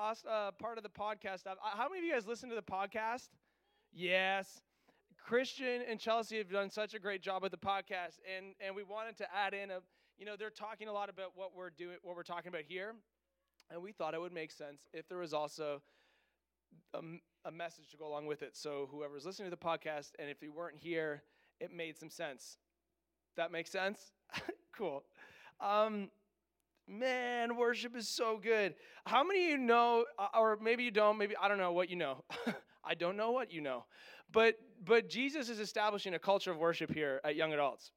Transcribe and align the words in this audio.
Uh, 0.00 0.50
part 0.52 0.78
of 0.78 0.82
the 0.82 0.88
podcast. 0.88 1.42
How 1.44 1.88
many 1.90 1.98
of 1.98 2.04
you 2.06 2.12
guys 2.12 2.26
listen 2.26 2.48
to 2.48 2.54
the 2.54 2.62
podcast? 2.62 3.28
Yes. 3.92 4.62
Christian 5.22 5.82
and 5.86 6.00
Chelsea 6.00 6.38
have 6.38 6.50
done 6.50 6.70
such 6.70 6.94
a 6.94 6.98
great 6.98 7.20
job 7.20 7.42
with 7.42 7.52
the 7.52 7.58
podcast, 7.58 8.18
and 8.24 8.54
and 8.64 8.74
we 8.74 8.82
wanted 8.82 9.18
to 9.18 9.26
add 9.34 9.52
in 9.52 9.70
a, 9.70 9.80
you 10.16 10.24
know, 10.24 10.36
they're 10.38 10.48
talking 10.48 10.88
a 10.88 10.92
lot 10.92 11.10
about 11.10 11.32
what 11.34 11.54
we're 11.54 11.68
doing, 11.68 11.98
what 12.02 12.16
we're 12.16 12.22
talking 12.22 12.48
about 12.48 12.62
here, 12.66 12.94
and 13.70 13.82
we 13.82 13.92
thought 13.92 14.14
it 14.14 14.20
would 14.22 14.32
make 14.32 14.50
sense 14.50 14.88
if 14.94 15.06
there 15.06 15.18
was 15.18 15.34
also 15.34 15.82
a, 16.94 17.00
a 17.44 17.50
message 17.50 17.90
to 17.90 17.98
go 17.98 18.06
along 18.06 18.24
with 18.24 18.40
it. 18.40 18.56
So 18.56 18.88
whoever's 18.90 19.26
listening 19.26 19.50
to 19.50 19.56
the 19.56 19.62
podcast, 19.62 20.12
and 20.18 20.30
if 20.30 20.42
you 20.42 20.50
weren't 20.50 20.78
here, 20.78 21.24
it 21.60 21.74
made 21.74 21.98
some 21.98 22.08
sense. 22.08 22.56
That 23.36 23.52
makes 23.52 23.70
sense. 23.70 24.12
cool. 24.74 25.04
Um, 25.60 26.08
Man, 26.90 27.54
worship 27.54 27.94
is 27.94 28.08
so 28.08 28.36
good. 28.36 28.74
How 29.06 29.22
many 29.22 29.44
of 29.44 29.50
you 29.50 29.58
know, 29.58 30.06
uh, 30.18 30.26
or 30.36 30.58
maybe 30.60 30.82
you 30.82 30.90
don't, 30.90 31.18
maybe 31.18 31.36
I 31.40 31.46
don't 31.46 31.58
know 31.58 31.70
what 31.70 31.88
you 31.88 31.94
know. 31.94 32.24
I 32.84 32.94
don't 32.94 33.16
know 33.16 33.30
what 33.30 33.52
you 33.52 33.60
know. 33.60 33.84
But 34.32 34.56
but 34.84 35.08
Jesus 35.08 35.48
is 35.48 35.60
establishing 35.60 36.14
a 36.14 36.18
culture 36.18 36.50
of 36.50 36.58
worship 36.58 36.92
here 36.92 37.20
at 37.24 37.36
young 37.36 37.52
adults. 37.52 37.92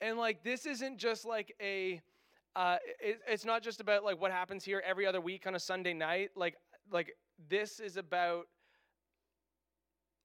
And 0.00 0.16
like 0.16 0.42
this 0.42 0.64
isn't 0.64 0.96
just 0.96 1.26
like 1.26 1.54
a 1.60 2.00
uh, 2.54 2.78
it, 2.98 3.20
it's 3.28 3.44
not 3.44 3.62
just 3.62 3.80
about 3.80 4.04
like 4.04 4.18
what 4.18 4.32
happens 4.32 4.64
here 4.64 4.82
every 4.86 5.04
other 5.04 5.20
week 5.20 5.46
on 5.46 5.54
a 5.54 5.60
Sunday 5.60 5.92
night. 5.92 6.30
Like 6.34 6.56
like 6.90 7.14
this 7.50 7.78
is 7.78 7.98
about 7.98 8.46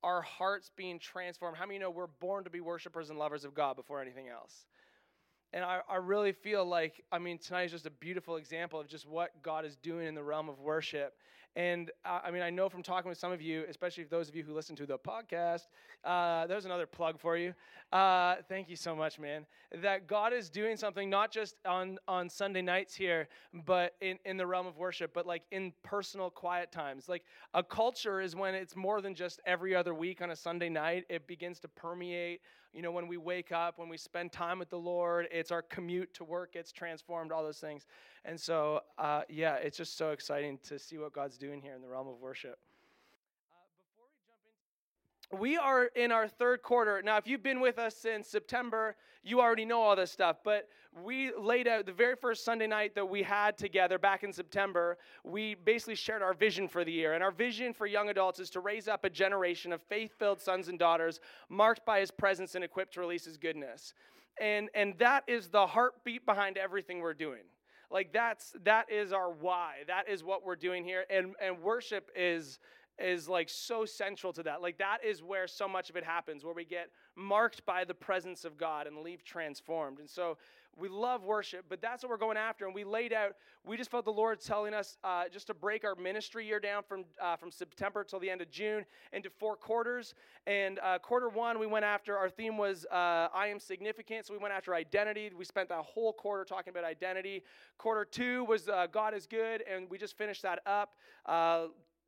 our 0.04 0.22
hearts 0.22 0.72
being 0.78 1.00
transformed. 1.00 1.58
How 1.58 1.66
many 1.66 1.80
know 1.80 1.90
we're 1.90 2.08
born 2.08 2.46
to 2.46 2.50
be 2.50 2.62
worshipers 2.62 3.10
and 3.10 3.20
lovers 3.20 3.44
of 3.44 3.54
God 3.54 3.76
before 3.76 4.02
anything 4.02 4.30
else? 4.30 4.66
And 5.54 5.66
I, 5.66 5.82
I 5.90 5.98
really 5.98 6.32
feel 6.32 6.66
like, 6.66 7.04
I 7.12 7.20
mean, 7.20 7.38
tonight 7.38 7.64
is 7.64 7.72
just 7.72 7.86
a 7.86 7.92
beautiful 7.92 8.38
example 8.38 8.80
of 8.80 8.88
just 8.88 9.08
what 9.08 9.32
God 9.44 9.66
is 9.66 9.76
doing 9.76 10.08
in 10.08 10.16
the 10.16 10.24
realm 10.24 10.48
of 10.48 10.60
worship. 10.60 11.18
And 11.56 11.92
uh, 12.06 12.20
I 12.24 12.32
mean, 12.32 12.42
I 12.42 12.50
know 12.50 12.70
from 12.70 12.82
talking 12.82 13.10
with 13.10 13.18
some 13.18 13.32
of 13.32 13.42
you, 13.42 13.66
especially 13.68 14.06
those 14.06 14.30
of 14.30 14.36
you 14.36 14.44
who 14.44 14.54
listen 14.54 14.76
to 14.78 14.86
the 14.86 14.98
podcast, 14.98 15.68
uh, 16.06 16.48
there's 16.48 16.66
another 16.66 16.86
plug 16.86 17.20
for 17.20 17.36
you. 17.36 17.54
Uh, 17.92 18.36
thank 18.48 18.70
you 18.70 18.78
so 18.78 18.96
much, 18.96 19.20
man. 19.20 19.46
That 19.82 20.08
God 20.08 20.32
is 20.32 20.50
doing 20.50 20.78
something 20.78 21.10
not 21.10 21.32
just 21.32 21.56
on, 21.66 21.98
on 22.08 22.30
Sunday 22.30 22.62
nights 22.62 22.96
here, 22.96 23.28
but 23.66 23.96
in, 24.00 24.18
in 24.24 24.38
the 24.38 24.48
realm 24.48 24.66
of 24.66 24.78
worship, 24.78 25.14
but 25.14 25.26
like 25.26 25.44
in 25.52 25.74
personal 25.84 26.30
quiet 26.30 26.72
times. 26.72 27.10
Like 27.10 27.24
a 27.54 27.64
culture 27.64 28.22
is 28.22 28.34
when 28.36 28.56
it's 28.56 28.76
more 28.76 29.02
than 29.02 29.14
just 29.14 29.42
every 29.46 29.76
other 29.76 29.94
week 29.94 30.22
on 30.22 30.32
a 30.32 30.36
Sunday 30.36 30.70
night, 30.70 31.04
it 31.10 31.28
begins 31.28 31.60
to 31.60 31.68
permeate 31.68 32.42
you 32.74 32.82
know, 32.82 32.92
when 32.92 33.08
we 33.08 33.18
wake 33.18 33.52
up, 33.52 33.78
when 33.78 33.90
we 33.90 33.98
spend 33.98 34.32
time 34.32 34.58
with 34.60 34.70
the 34.70 34.80
Lord, 34.80 35.28
it's 35.32 35.52
our 35.52 35.62
commute 35.62 36.14
to 36.14 36.24
work 36.24 36.54
gets 36.54 36.72
transformed, 36.72 37.32
all 37.32 37.44
those 37.44 37.60
things. 37.60 37.86
And 38.24 38.40
so, 38.40 38.82
uh, 38.98 39.24
yeah, 39.30 39.56
it's 39.56 39.78
just 39.78 39.98
so 39.98 40.12
exciting 40.12 40.58
to 40.64 40.80
see 40.80 40.98
what 40.98 41.12
God's 41.12 41.38
doing 41.42 41.60
here 41.60 41.74
in 41.74 41.82
the 41.82 41.88
realm 41.88 42.08
of 42.08 42.20
worship. 42.20 42.60
Uh, 45.34 45.38
we 45.40 45.58
are 45.58 45.86
in 45.96 46.12
our 46.12 46.28
third 46.28 46.62
quarter. 46.62 47.02
Now, 47.04 47.18
if 47.18 47.26
you've 47.26 47.42
been 47.42 47.60
with 47.60 47.80
us 47.80 47.96
since 47.96 48.28
September, 48.28 48.96
you 49.24 49.42
already 49.42 49.66
know 49.66 49.82
all 49.82 49.96
this 49.96 50.12
stuff. 50.12 50.38
But 50.44 50.70
we 51.04 51.32
laid 51.36 51.68
out 51.68 51.88
the 51.88 51.94
very 51.94 52.16
first 52.16 52.46
Sunday 52.46 52.68
night 52.68 52.94
that 52.94 53.10
we 53.10 53.24
had 53.24 53.58
together 53.58 53.98
back 53.98 54.24
in 54.24 54.32
September. 54.32 55.00
We 55.24 55.56
basically 55.56 55.96
shared 55.96 56.22
our 56.22 56.36
vision 56.36 56.68
for 56.68 56.86
the 56.86 56.92
year. 56.92 57.14
And 57.14 57.24
our 57.24 57.32
vision 57.32 57.74
for 57.74 57.88
young 57.88 58.10
adults 58.10 58.40
is 58.40 58.52
to 58.52 58.60
raise 58.60 58.88
up 58.88 59.04
a 59.04 59.10
generation 59.10 59.74
of 59.74 59.82
faith 59.82 60.12
filled 60.20 60.40
sons 60.40 60.68
and 60.68 60.78
daughters 60.78 61.20
marked 61.50 61.88
by 61.88 62.02
his 62.02 62.12
presence 62.12 62.54
and 62.54 62.64
equipped 62.64 62.94
to 62.94 63.00
release 63.00 63.26
his 63.26 63.38
goodness. 63.38 63.96
And, 64.40 64.70
and 64.76 64.94
that 65.00 65.24
is 65.26 65.50
the 65.50 65.66
heartbeat 65.66 66.24
behind 66.24 66.58
everything 66.58 67.00
we're 67.00 67.16
doing. 67.16 67.42
Like 67.92 68.14
that's 68.14 68.54
that 68.64 68.92
is 68.92 69.12
our 69.14 69.32
why. 69.32 69.78
That 69.88 70.08
is 70.10 70.24
what 70.24 70.46
we're 70.46 70.56
doing 70.56 70.84
here. 70.84 71.06
And 71.10 71.36
and 71.42 71.62
worship 71.62 72.10
is 72.16 72.60
is 73.04 73.28
like 73.28 73.50
so 73.50 73.86
central 73.86 74.34
to 74.34 74.44
that. 74.44 74.62
Like 74.62 74.78
that 74.78 75.00
is 75.04 75.22
where 75.22 75.48
so 75.48 75.68
much 75.68 75.90
of 75.90 75.96
it 75.96 76.04
happens, 76.04 76.44
where 76.44 76.54
we 76.54 76.66
get 76.66 76.90
marked 77.16 77.66
by 77.66 77.84
the 77.84 77.94
presence 77.94 78.46
of 78.46 78.58
God 78.58 78.88
and 78.88 78.98
leave 78.98 79.24
transformed. 79.24 80.00
And 80.00 80.10
so 80.10 80.38
we 80.78 80.88
love 80.88 81.26
worship, 81.26 81.66
but 81.68 81.82
that's 81.82 82.02
what 82.02 82.10
we're 82.10 82.18
going 82.18 82.38
after. 82.38 82.66
And 82.66 82.74
we 82.74 82.86
laid 82.86 83.12
out, 83.12 83.36
we 83.66 83.76
just 83.76 83.92
felt 83.92 84.06
the 84.06 84.12
Lord 84.12 84.40
telling 84.40 84.74
us 84.74 84.98
uh, 85.04 85.24
just 85.32 85.48
to 85.48 85.54
break 85.54 85.84
our 85.84 85.96
ministry 85.96 86.46
year 86.48 86.60
down 86.60 86.84
from, 86.84 87.04
uh, 87.22 87.36
from 87.36 87.52
September 87.52 88.06
till 88.06 88.20
the 88.20 88.30
end 88.30 88.42
of 88.42 88.50
June 88.50 88.86
into 89.12 89.30
four 89.30 89.58
quarters. 89.58 90.14
And 90.48 90.80
uh, 90.80 91.00
quarter 91.00 91.28
one, 91.28 91.60
we 91.60 91.68
went 91.68 91.84
after, 91.84 92.18
our 92.18 92.30
theme 92.30 92.58
was 92.58 92.86
uh, 92.86 93.28
I 93.34 93.48
am 93.48 93.60
significant. 93.60 94.26
So 94.28 94.34
we 94.34 94.40
went 94.40 94.54
after 94.54 94.74
identity. 94.74 95.30
We 95.38 95.46
spent 95.46 95.68
that 95.70 95.84
whole 95.84 96.14
quarter 96.14 96.46
talking 96.46 96.72
about 96.72 96.86
identity. 96.86 97.44
Quarter 97.78 98.06
two 98.06 98.46
was 98.46 98.70
uh, 98.70 98.88
God 98.92 99.14
is 99.14 99.28
good. 99.28 99.64
And 99.72 99.90
we 99.90 99.98
just 99.98 100.18
finished 100.18 100.42
that 100.44 100.60
up 100.66 100.96
uh, 101.26 101.66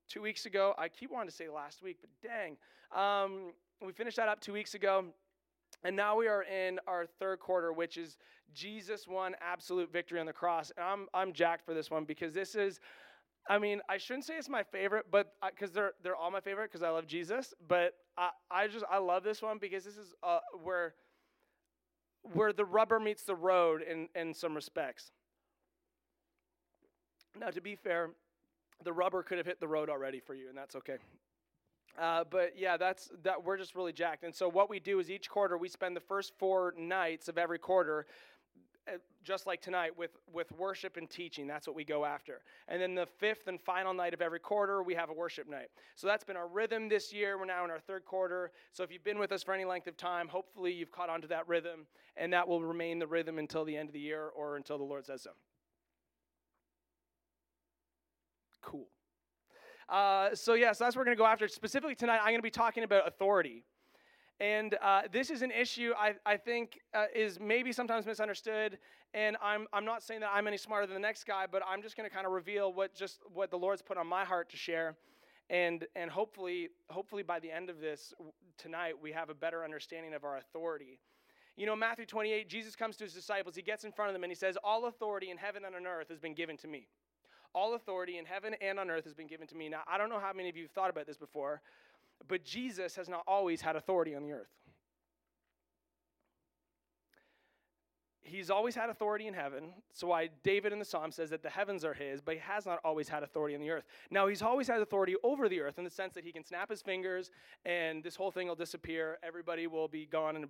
two 0.10 0.22
weeks 0.22 0.46
ago. 0.46 0.74
I 0.78 0.88
keep 0.88 1.12
wanting 1.12 1.30
to 1.30 1.36
say 1.36 1.50
last 1.50 1.82
week, 1.82 1.98
but 2.02 2.10
dang. 2.22 2.58
Um, 2.96 3.54
we 3.82 3.92
finished 3.92 4.18
that 4.18 4.28
up 4.28 4.40
two 4.40 4.54
weeks 4.54 4.76
ago. 4.76 5.06
And 5.84 5.96
now 5.96 6.16
we 6.16 6.28
are 6.28 6.44
in 6.44 6.80
our 6.88 7.06
third 7.06 7.40
quarter, 7.40 7.74
which 7.74 7.98
is 7.98 8.18
Jesus 8.54 9.08
won 9.08 9.36
absolute 9.42 9.92
victory 9.92 10.20
on 10.20 10.26
the 10.26 10.34
cross. 10.34 10.72
And 10.78 10.86
I'm, 10.86 11.08
I'm 11.14 11.34
jacked 11.34 11.66
for 11.66 11.74
this 11.74 11.92
one 11.92 12.06
because 12.06 12.34
this 12.34 12.56
is, 12.56 12.80
I 13.50 13.60
mean, 13.60 13.82
I 13.90 13.98
shouldn't 13.98 14.26
say 14.26 14.36
it's 14.38 14.48
my 14.48 14.64
favorite, 14.64 15.08
but 15.12 15.34
because 15.50 15.72
they're, 15.72 15.92
they're 16.02 16.16
all 16.16 16.32
my 16.32 16.40
favorite 16.40 16.72
because 16.72 16.84
I 16.84 16.90
love 16.90 17.08
Jesus. 17.08 17.54
But 17.68 17.94
I, 18.18 18.30
I 18.50 18.68
just, 18.68 18.86
I 18.90 19.00
love 19.00 19.24
this 19.24 19.42
one 19.42 19.58
because 19.60 19.84
this 19.84 19.98
is 19.98 20.14
uh, 20.24 20.40
where, 20.64 20.94
where 22.22 22.54
the 22.54 22.66
rubber 22.66 23.00
meets 23.00 23.24
the 23.24 23.36
road 23.36 23.82
in, 23.82 24.08
in 24.16 24.34
some 24.34 24.56
respects. 24.56 25.12
Now, 27.38 27.50
to 27.50 27.62
be 27.62 27.76
fair, 27.76 28.12
the 28.84 28.94
rubber 28.94 29.24
could 29.24 29.38
have 29.38 29.48
hit 29.48 29.60
the 29.60 29.68
road 29.68 29.90
already 29.90 30.20
for 30.20 30.34
you, 30.34 30.50
and 30.50 30.58
that's 30.58 30.76
okay. 30.76 30.98
Uh, 32.00 32.24
but 32.30 32.54
yeah, 32.58 32.78
that's 32.78 33.12
that. 33.24 33.44
We're 33.44 33.58
just 33.58 33.76
really 33.76 33.94
jacked. 33.94 34.24
And 34.24 34.34
so 34.34 34.50
what 34.50 34.70
we 34.70 34.80
do 34.80 35.00
is 35.00 35.12
each 35.12 35.30
quarter 35.30 35.58
we 35.58 35.70
spend 35.70 35.96
the 35.96 36.02
first 36.02 36.34
four 36.40 36.74
nights 36.78 37.28
of 37.28 37.38
every 37.38 37.60
quarter, 37.60 38.08
uh, 38.88 38.98
just 39.24 39.46
like 39.46 39.62
tonight, 39.62 39.96
with 39.96 40.18
with 40.34 40.52
worship 40.54 40.98
and 40.98 41.08
teaching. 41.08 41.46
That's 41.46 41.68
what 41.68 41.76
we 41.76 41.84
go 41.84 42.04
after. 42.04 42.42
And 42.68 42.82
then 42.82 42.96
the 42.96 43.06
fifth 43.06 43.48
and 43.48 43.62
final 43.62 43.94
night 43.94 44.16
of 44.16 44.22
every 44.24 44.40
quarter 44.40 44.82
we 44.82 44.96
have 44.96 45.12
a 45.12 45.14
worship 45.14 45.48
night. 45.48 45.68
So 45.96 46.08
that's 46.08 46.24
been 46.24 46.36
our 46.36 46.48
rhythm 46.48 46.90
this 46.90 47.14
year. 47.14 47.38
We're 47.38 47.46
now 47.46 47.64
in 47.64 47.70
our 47.70 47.80
third 47.80 48.06
quarter. 48.06 48.52
So 48.72 48.82
if 48.82 48.92
you've 48.92 49.04
been 49.04 49.20
with 49.20 49.32
us 49.32 49.44
for 49.44 49.54
any 49.54 49.66
length 49.66 49.86
of 49.86 49.96
time, 49.96 50.28
hopefully 50.28 50.74
you've 50.74 50.92
caught 50.92 51.10
on 51.10 51.22
to 51.22 51.28
that 51.28 51.48
rhythm, 51.48 51.86
and 52.18 52.34
that 52.34 52.48
will 52.48 52.64
remain 52.64 52.98
the 52.98 53.08
rhythm 53.08 53.38
until 53.38 53.66
the 53.66 53.78
end 53.78 53.90
of 53.90 53.94
the 53.94 54.00
year 54.00 54.30
or 54.36 54.58
until 54.58 54.80
the 54.80 54.84
Lord 54.84 55.06
says 55.06 55.22
so. 55.22 55.32
Cool. 58.64 58.88
Uh, 59.90 60.34
so, 60.34 60.54
yeah, 60.54 60.72
so 60.72 60.86
that's 60.86 60.96
what 60.96 61.02
we're 61.02 61.06
going 61.06 61.18
to 61.18 61.22
go 61.22 61.28
after. 61.28 61.48
Specifically 61.48 61.96
tonight, 61.96 62.20
I'm 62.22 62.30
going 62.30 62.38
to 62.38 62.42
be 62.42 62.50
talking 62.50 62.84
about 62.84 63.08
authority. 63.08 63.64
And 64.40 64.76
uh, 64.82 65.04
this 65.12 65.30
is 65.30 65.42
an 65.42 65.52
issue 65.52 65.94
I, 65.98 66.16
I 66.26 66.38
think 66.38 66.80
uh, 66.94 67.06
is 67.16 67.40
maybe 67.40 67.72
sometimes 67.72 68.06
misunderstood. 68.06 68.80
And 69.14 69.38
I'm, 69.44 69.68
I'm 69.72 69.86
not 69.86 70.02
saying 70.02 70.22
that 70.22 70.32
I'm 70.34 70.48
any 70.48 70.58
smarter 70.58 70.88
than 70.88 70.96
the 70.96 71.02
next 71.02 71.26
guy, 71.26 71.46
but 71.50 71.62
I'm 71.68 71.82
just 71.84 71.96
going 71.96 72.10
to 72.10 72.14
kind 72.14 72.26
of 72.26 72.32
reveal 72.32 72.74
what 72.74 72.96
just 72.96 73.20
what 73.32 73.52
the 73.52 73.58
Lord's 73.58 73.82
put 73.82 73.98
on 73.98 74.08
my 74.08 74.26
heart 74.26 74.50
to 74.50 74.58
share. 74.58 74.96
And, 75.50 75.86
and 75.96 76.10
hopefully, 76.10 76.70
hopefully 76.90 77.22
by 77.22 77.40
the 77.40 77.52
end 77.52 77.70
of 77.70 77.80
this 77.80 78.14
tonight, 78.58 78.94
we 79.00 79.12
have 79.12 79.30
a 79.30 79.36
better 79.36 79.64
understanding 79.64 80.14
of 80.14 80.24
our 80.24 80.38
authority. 80.38 81.00
You 81.56 81.68
know, 81.68 81.76
Matthew 81.76 82.08
28, 82.08 82.50
Jesus 82.50 82.76
comes 82.76 82.96
to 82.98 83.04
his 83.04 83.14
disciples, 83.14 83.56
he 83.56 83.62
gets 83.62 83.84
in 83.84 83.92
front 83.92 84.10
of 84.10 84.14
them, 84.14 84.24
and 84.24 84.32
he 84.32 84.36
says, 84.36 84.58
All 84.64 84.86
authority 84.86 85.30
in 85.30 85.38
heaven 85.38 85.64
and 85.66 85.76
on 85.76 85.86
earth 85.86 86.10
has 86.10 86.20
been 86.20 86.34
given 86.34 86.58
to 86.58 86.68
me. 86.68 86.88
All 87.54 87.76
authority 87.76 88.18
in 88.18 88.26
heaven 88.26 88.56
and 88.62 88.80
on 88.80 88.90
earth 88.90 89.04
has 89.04 89.14
been 89.14 89.28
given 89.28 89.48
to 89.48 89.56
me. 89.56 89.70
Now, 89.70 89.82
I 89.88 89.98
don't 89.98 90.10
know 90.10 90.20
how 90.20 90.34
many 90.34 90.50
of 90.50 90.58
you 90.58 90.64
have 90.64 90.72
thought 90.72 90.90
about 90.90 91.06
this 91.06 91.18
before, 91.18 91.62
but 92.28 92.44
Jesus 92.44 92.96
has 92.96 93.08
not 93.08 93.24
always 93.28 93.62
had 93.62 93.76
authority 93.76 94.16
on 94.16 94.24
the 94.24 94.32
earth. 94.32 94.50
He's 98.22 98.50
always 98.50 98.74
had 98.74 98.90
authority 98.90 99.28
in 99.28 99.34
heaven. 99.34 99.74
So 99.92 100.08
why 100.08 100.30
David 100.44 100.74
in 100.74 100.80
the 100.80 100.86
Psalm 100.86 101.12
says 101.12 101.30
that 101.30 101.44
the 101.44 101.50
heavens 101.50 101.86
are 101.86 101.94
his, 101.94 102.22
but 102.22 102.34
he 102.34 102.40
has 102.40 102.66
not 102.66 102.80
always 102.84 103.08
had 103.08 103.22
authority 103.22 103.54
on 103.54 103.62
the 103.62 103.70
earth. 103.70 103.84
Now 104.10 104.28
he's 104.28 104.42
always 104.42 104.68
had 104.68 104.82
authority 104.82 105.16
over 105.24 105.48
the 105.48 105.60
earth 105.60 105.78
in 105.78 105.84
the 105.84 105.90
sense 105.90 106.14
that 106.16 106.24
he 106.24 106.32
can 106.32 106.44
snap 106.44 106.70
his 106.70 106.82
fingers 106.82 107.30
and 107.66 108.02
this 108.02 108.16
whole 108.16 108.32
thing 108.32 108.48
will 108.48 108.56
disappear. 108.56 109.20
Everybody 109.22 109.68
will 109.68 109.88
be 109.88 110.06
gone 110.06 110.36
in 110.36 110.46
a 110.46 110.48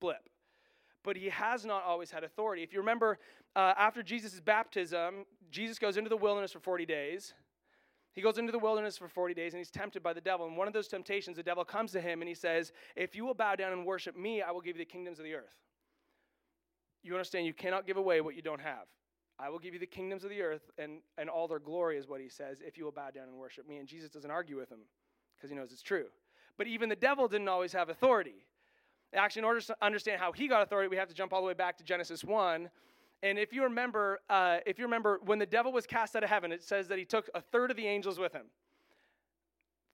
blip 0.00 0.30
but 1.06 1.16
he 1.16 1.28
has 1.28 1.64
not 1.64 1.84
always 1.84 2.10
had 2.10 2.24
authority. 2.24 2.64
If 2.64 2.72
you 2.72 2.80
remember, 2.80 3.18
uh, 3.54 3.72
after 3.78 4.02
Jesus' 4.02 4.40
baptism, 4.40 5.24
Jesus 5.50 5.78
goes 5.78 5.96
into 5.96 6.10
the 6.10 6.16
wilderness 6.16 6.50
for 6.50 6.58
40 6.58 6.84
days. 6.84 7.32
He 8.12 8.20
goes 8.20 8.38
into 8.38 8.50
the 8.50 8.58
wilderness 8.58 8.98
for 8.98 9.08
40 9.08 9.32
days 9.32 9.52
and 9.54 9.58
he's 9.58 9.70
tempted 9.70 10.02
by 10.02 10.12
the 10.12 10.20
devil. 10.20 10.46
And 10.46 10.56
one 10.56 10.66
of 10.66 10.74
those 10.74 10.88
temptations, 10.88 11.36
the 11.36 11.44
devil 11.44 11.64
comes 11.64 11.92
to 11.92 12.00
him 12.00 12.22
and 12.22 12.28
he 12.28 12.34
says, 12.34 12.72
If 12.96 13.14
you 13.14 13.24
will 13.24 13.34
bow 13.34 13.54
down 13.54 13.72
and 13.72 13.86
worship 13.86 14.16
me, 14.16 14.42
I 14.42 14.50
will 14.50 14.60
give 14.60 14.76
you 14.76 14.84
the 14.84 14.90
kingdoms 14.90 15.20
of 15.20 15.24
the 15.24 15.34
earth. 15.34 15.54
You 17.04 17.14
understand, 17.14 17.46
you 17.46 17.54
cannot 17.54 17.86
give 17.86 17.98
away 17.98 18.20
what 18.20 18.34
you 18.34 18.42
don't 18.42 18.60
have. 18.60 18.86
I 19.38 19.48
will 19.48 19.60
give 19.60 19.74
you 19.74 19.80
the 19.80 19.86
kingdoms 19.86 20.24
of 20.24 20.30
the 20.30 20.42
earth 20.42 20.70
and, 20.76 20.98
and 21.18 21.30
all 21.30 21.46
their 21.46 21.60
glory, 21.60 21.98
is 21.98 22.08
what 22.08 22.20
he 22.20 22.28
says, 22.28 22.60
if 22.66 22.76
you 22.76 22.84
will 22.84 22.90
bow 22.90 23.10
down 23.10 23.28
and 23.28 23.36
worship 23.36 23.68
me. 23.68 23.76
And 23.76 23.86
Jesus 23.86 24.10
doesn't 24.10 24.30
argue 24.30 24.56
with 24.56 24.72
him 24.72 24.80
because 25.36 25.50
he 25.50 25.56
knows 25.56 25.70
it's 25.70 25.82
true. 25.82 26.06
But 26.58 26.66
even 26.66 26.88
the 26.88 26.96
devil 26.96 27.28
didn't 27.28 27.48
always 27.48 27.74
have 27.74 27.90
authority. 27.90 28.46
Actually, 29.14 29.40
in 29.40 29.44
order 29.44 29.60
to 29.60 29.76
understand 29.80 30.20
how 30.20 30.32
he 30.32 30.48
got 30.48 30.62
authority, 30.62 30.88
we 30.88 30.96
have 30.96 31.08
to 31.08 31.14
jump 31.14 31.32
all 31.32 31.40
the 31.40 31.46
way 31.46 31.54
back 31.54 31.76
to 31.78 31.84
Genesis 31.84 32.24
1. 32.24 32.68
And 33.22 33.38
if 33.38 33.52
you 33.52 33.62
remember, 33.62 34.20
uh, 34.28 34.58
if 34.66 34.78
you 34.78 34.84
remember, 34.84 35.20
when 35.24 35.38
the 35.38 35.46
devil 35.46 35.72
was 35.72 35.86
cast 35.86 36.16
out 36.16 36.22
of 36.22 36.28
heaven, 36.28 36.52
it 36.52 36.62
says 36.62 36.88
that 36.88 36.98
he 36.98 37.04
took 37.04 37.30
a 37.34 37.40
third 37.40 37.70
of 37.70 37.76
the 37.76 37.86
angels 37.86 38.18
with 38.18 38.32
him. 38.32 38.46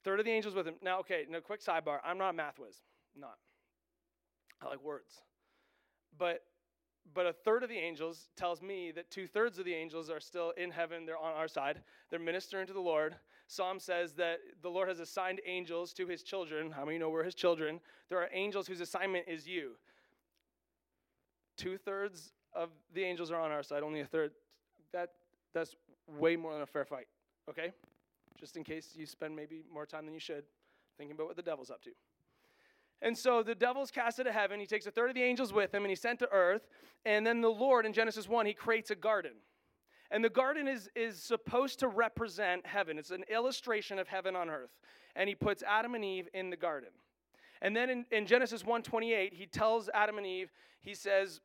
Third 0.05 0.19
of 0.19 0.27
the 0.27 0.33
angels 0.33 0.55
with 0.55 0.67
him. 0.67 0.75
Now, 0.83 0.99
okay, 1.01 1.27
no 1.29 1.41
quick 1.41 1.63
sidebar. 1.63 1.99
I'm 2.05 2.19
not 2.19 2.31
a 2.31 2.33
math 2.33 2.59
whiz. 2.59 2.83
Not. 3.17 3.37
I 4.61 4.69
like 4.69 4.83
words. 4.83 5.21
But 6.19 6.43
but 7.15 7.27
a 7.27 7.33
third 7.33 7.63
of 7.63 7.69
the 7.69 7.77
angels 7.77 8.29
tells 8.37 8.63
me 8.63 8.93
that 8.93 9.11
two 9.11 9.27
thirds 9.27 9.59
of 9.59 9.65
the 9.65 9.75
angels 9.75 10.09
are 10.09 10.21
still 10.21 10.53
in 10.57 10.71
heaven. 10.71 11.05
They're 11.05 11.19
on 11.19 11.35
our 11.35 11.49
side. 11.49 11.83
They're 12.11 12.21
ministering 12.21 12.67
to 12.69 12.73
the 12.73 12.81
Lord. 12.81 13.17
Psalm 13.53 13.79
says 13.79 14.15
that 14.15 14.39
the 14.63 14.71
Lord 14.71 14.89
has 14.89 14.99
assigned 14.99 15.43
angels 15.45 15.93
to 15.93 16.07
his 16.07 16.23
children. 16.23 16.71
How 16.71 16.87
many 16.87 16.97
know 16.97 17.11
we're 17.11 17.23
his 17.23 17.35
children? 17.35 17.81
There 18.09 18.19
are 18.19 18.31
angels 18.33 18.67
whose 18.67 18.81
assignment 18.81 19.27
is 19.29 19.47
you. 19.47 19.73
Two 21.59 21.77
thirds 21.77 22.33
of 22.55 22.71
the 22.95 23.05
angels 23.05 23.31
are 23.31 23.39
on 23.39 23.51
our 23.51 23.63
side, 23.63 23.83
only 23.83 24.01
a 24.01 24.07
third. 24.07 24.31
That, 24.95 25.11
that's 25.53 25.77
way 26.07 26.35
more 26.35 26.55
than 26.55 26.63
a 26.63 26.67
fair 26.67 26.87
fight, 26.87 27.09
okay? 27.47 27.73
Just 28.41 28.57
in 28.57 28.65
case 28.65 28.95
you 28.97 29.05
spend 29.05 29.37
maybe 29.37 29.65
more 29.71 29.85
time 29.85 30.07
than 30.07 30.15
you 30.15 30.21
should 30.21 30.45
thinking 30.97 31.15
about 31.15 31.27
what 31.27 31.37
the 31.37 31.43
devil's 31.43 31.71
up 31.71 31.83
to. 31.83 31.91
And 33.03 33.17
so 33.19 33.43
the 33.43 33.55
devil's 33.55 33.91
cast 33.91 34.19
into 34.19 34.33
heaven. 34.33 34.61
He 34.61 34.67
takes 34.67 34.87
a 34.87 34.91
third 34.91 35.11
of 35.11 35.15
the 35.15 35.23
angels 35.23 35.53
with 35.53 35.75
him 35.75 35.83
and 35.83 35.91
he's 35.91 36.01
sent 36.01 36.21
to 36.21 36.29
earth. 36.33 36.69
And 37.05 37.27
then 37.27 37.43
the 37.43 37.51
Lord 37.51 37.85
in 37.85 37.93
Genesis 37.93 38.27
1, 38.27 38.47
he 38.47 38.55
creates 38.55 38.91
a 38.91 38.95
garden. 38.95 39.33
And 40.13 40.23
the 40.23 40.31
garden 40.31 40.69
is, 40.69 40.91
is 40.95 41.21
supposed 41.21 41.81
to 41.81 41.89
represent 41.89 42.67
heaven. 42.67 42.99
It's 42.99 43.11
an 43.11 43.25
illustration 43.31 43.99
of 43.99 44.07
heaven 44.07 44.37
on 44.37 44.51
earth. 44.51 44.71
And 45.17 45.27
he 45.27 45.35
puts 45.35 45.63
Adam 45.63 45.95
and 45.95 46.05
Eve 46.05 46.29
in 46.35 46.51
the 46.51 46.57
garden. 46.57 46.91
And 47.63 47.75
then 47.75 47.89
in, 47.89 48.05
in 48.11 48.27
Genesis 48.27 48.63
1:28, 48.63 49.33
he 49.33 49.47
tells 49.47 49.89
Adam 49.95 50.19
and 50.19 50.27
Eve, 50.27 50.53
he 50.81 50.95
says, 50.95 51.41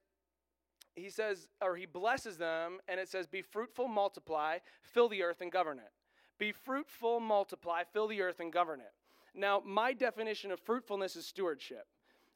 he 0.95 1.09
says, 1.09 1.47
or 1.61 1.75
he 1.75 1.85
blesses 1.85 2.37
them, 2.37 2.79
and 2.87 2.99
it 2.99 3.07
says, 3.07 3.25
Be 3.25 3.41
fruitful, 3.41 3.87
multiply, 3.87 4.57
fill 4.81 5.07
the 5.07 5.23
earth 5.23 5.41
and 5.41 5.51
govern 5.51 5.77
it. 5.77 5.91
Be 6.37 6.51
fruitful, 6.51 7.19
multiply, 7.19 7.83
fill 7.93 8.07
the 8.07 8.21
earth 8.21 8.39
and 8.39 8.51
govern 8.51 8.81
it. 8.81 8.91
Now, 9.33 9.61
my 9.63 9.93
definition 9.93 10.51
of 10.51 10.59
fruitfulness 10.59 11.15
is 11.15 11.25
stewardship. 11.25 11.85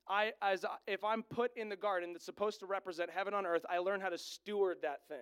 I, 0.07 0.33
as 0.41 0.63
if 0.87 1.03
I'm 1.03 1.23
put 1.23 1.55
in 1.57 1.69
the 1.69 1.75
garden 1.75 2.13
that's 2.13 2.25
supposed 2.25 2.59
to 2.59 2.65
represent 2.65 3.09
heaven 3.09 3.33
on 3.33 3.45
earth, 3.45 3.65
I 3.69 3.79
learn 3.79 3.99
how 3.99 4.09
to 4.09 4.17
steward 4.17 4.77
that 4.81 5.07
thing. 5.07 5.17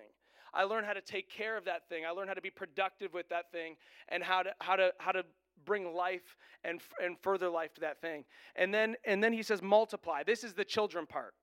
I 0.54 0.64
learn 0.64 0.84
how 0.84 0.94
to 0.94 1.02
take 1.02 1.30
care 1.30 1.58
of 1.58 1.66
that 1.66 1.88
thing. 1.90 2.06
I 2.06 2.12
learn 2.12 2.28
how 2.28 2.34
to 2.34 2.42
be 2.42 2.50
productive 2.50 3.14
with 3.14 3.30
that 3.30 3.52
thing, 3.52 3.76
and 4.10 4.24
how 4.24 4.44
to 4.44 4.54
how 4.60 4.76
to 4.76 4.94
how 4.98 5.12
to 5.12 5.24
bring 5.66 5.94
life 5.94 6.38
and 6.64 6.82
and 7.04 7.18
further 7.20 7.50
life 7.50 7.74
to 7.76 7.82
that 7.82 8.02
thing. 8.02 8.26
And 8.56 8.74
then 8.74 8.96
and 9.06 9.24
then 9.24 9.34
he 9.34 9.44
says 9.44 9.62
multiply. 9.62 10.24
This 10.24 10.44
is 10.44 10.54
the 10.54 10.66
children 10.66 11.06
part. 11.06 11.34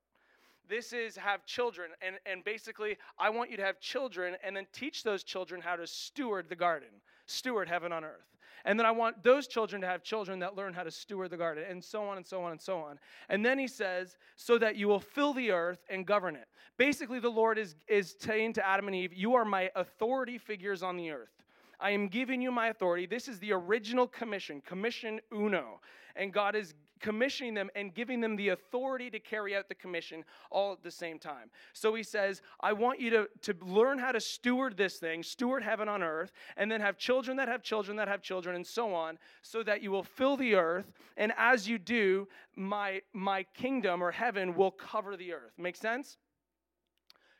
This 0.68 0.92
is 0.92 1.16
have 1.16 1.46
children, 1.46 1.90
and 2.00 2.16
and 2.26 2.44
basically 2.44 2.96
I 3.18 3.30
want 3.30 3.50
you 3.50 3.56
to 3.56 3.64
have 3.64 3.80
children, 3.80 4.36
and 4.42 4.56
then 4.56 4.66
teach 4.72 5.02
those 5.02 5.22
children 5.22 5.60
how 5.60 5.76
to 5.76 5.86
steward 5.86 6.48
the 6.48 6.56
garden, 6.56 6.88
steward 7.26 7.68
heaven 7.68 7.92
on 7.92 8.04
earth. 8.04 8.35
And 8.66 8.78
then 8.78 8.84
I 8.84 8.90
want 8.90 9.22
those 9.22 9.46
children 9.46 9.80
to 9.80 9.86
have 9.86 10.02
children 10.02 10.40
that 10.40 10.56
learn 10.56 10.74
how 10.74 10.82
to 10.82 10.90
steward 10.90 11.30
the 11.30 11.36
garden, 11.36 11.64
and 11.70 11.82
so 11.82 12.02
on 12.02 12.16
and 12.16 12.26
so 12.26 12.42
on 12.42 12.50
and 12.50 12.60
so 12.60 12.78
on. 12.78 12.98
And 13.28 13.46
then 13.46 13.60
he 13.60 13.68
says, 13.68 14.16
so 14.34 14.58
that 14.58 14.74
you 14.74 14.88
will 14.88 15.00
fill 15.00 15.32
the 15.32 15.52
earth 15.52 15.78
and 15.88 16.04
govern 16.04 16.34
it. 16.34 16.48
Basically, 16.76 17.20
the 17.20 17.30
Lord 17.30 17.58
is, 17.58 17.76
is 17.86 18.16
saying 18.18 18.54
to 18.54 18.66
Adam 18.66 18.88
and 18.88 18.96
Eve, 18.96 19.14
You 19.14 19.36
are 19.36 19.44
my 19.44 19.70
authority 19.76 20.36
figures 20.36 20.82
on 20.82 20.96
the 20.96 21.12
earth. 21.12 21.30
I 21.78 21.90
am 21.90 22.08
giving 22.08 22.42
you 22.42 22.50
my 22.50 22.68
authority. 22.68 23.06
This 23.06 23.28
is 23.28 23.38
the 23.38 23.52
original 23.52 24.08
commission, 24.08 24.60
commission 24.66 25.20
uno. 25.32 25.80
And 26.16 26.32
God 26.32 26.56
is 26.56 26.74
commissioning 27.00 27.54
them 27.54 27.70
and 27.74 27.94
giving 27.94 28.20
them 28.20 28.36
the 28.36 28.50
authority 28.50 29.10
to 29.10 29.18
carry 29.18 29.54
out 29.56 29.68
the 29.68 29.74
commission 29.74 30.24
all 30.50 30.72
at 30.72 30.82
the 30.82 30.90
same 30.90 31.18
time. 31.18 31.50
So 31.72 31.94
he 31.94 32.02
says, 32.02 32.42
I 32.60 32.72
want 32.72 33.00
you 33.00 33.10
to, 33.10 33.28
to 33.42 33.54
learn 33.64 33.98
how 33.98 34.12
to 34.12 34.20
steward 34.20 34.76
this 34.76 34.96
thing, 34.96 35.22
steward 35.22 35.62
heaven 35.62 35.88
on 35.88 36.02
earth, 36.02 36.32
and 36.56 36.70
then 36.70 36.80
have 36.80 36.96
children 36.96 37.36
that 37.36 37.48
have 37.48 37.62
children 37.62 37.96
that 37.96 38.08
have 38.08 38.22
children, 38.22 38.56
and 38.56 38.66
so 38.66 38.94
on, 38.94 39.18
so 39.42 39.62
that 39.62 39.82
you 39.82 39.90
will 39.90 40.02
fill 40.02 40.36
the 40.36 40.54
earth. 40.54 40.90
And 41.16 41.32
as 41.36 41.68
you 41.68 41.78
do, 41.78 42.28
my, 42.54 43.02
my 43.12 43.44
kingdom 43.54 44.02
or 44.02 44.10
heaven 44.10 44.54
will 44.54 44.70
cover 44.70 45.16
the 45.16 45.32
earth. 45.32 45.52
Make 45.58 45.76
sense? 45.76 46.18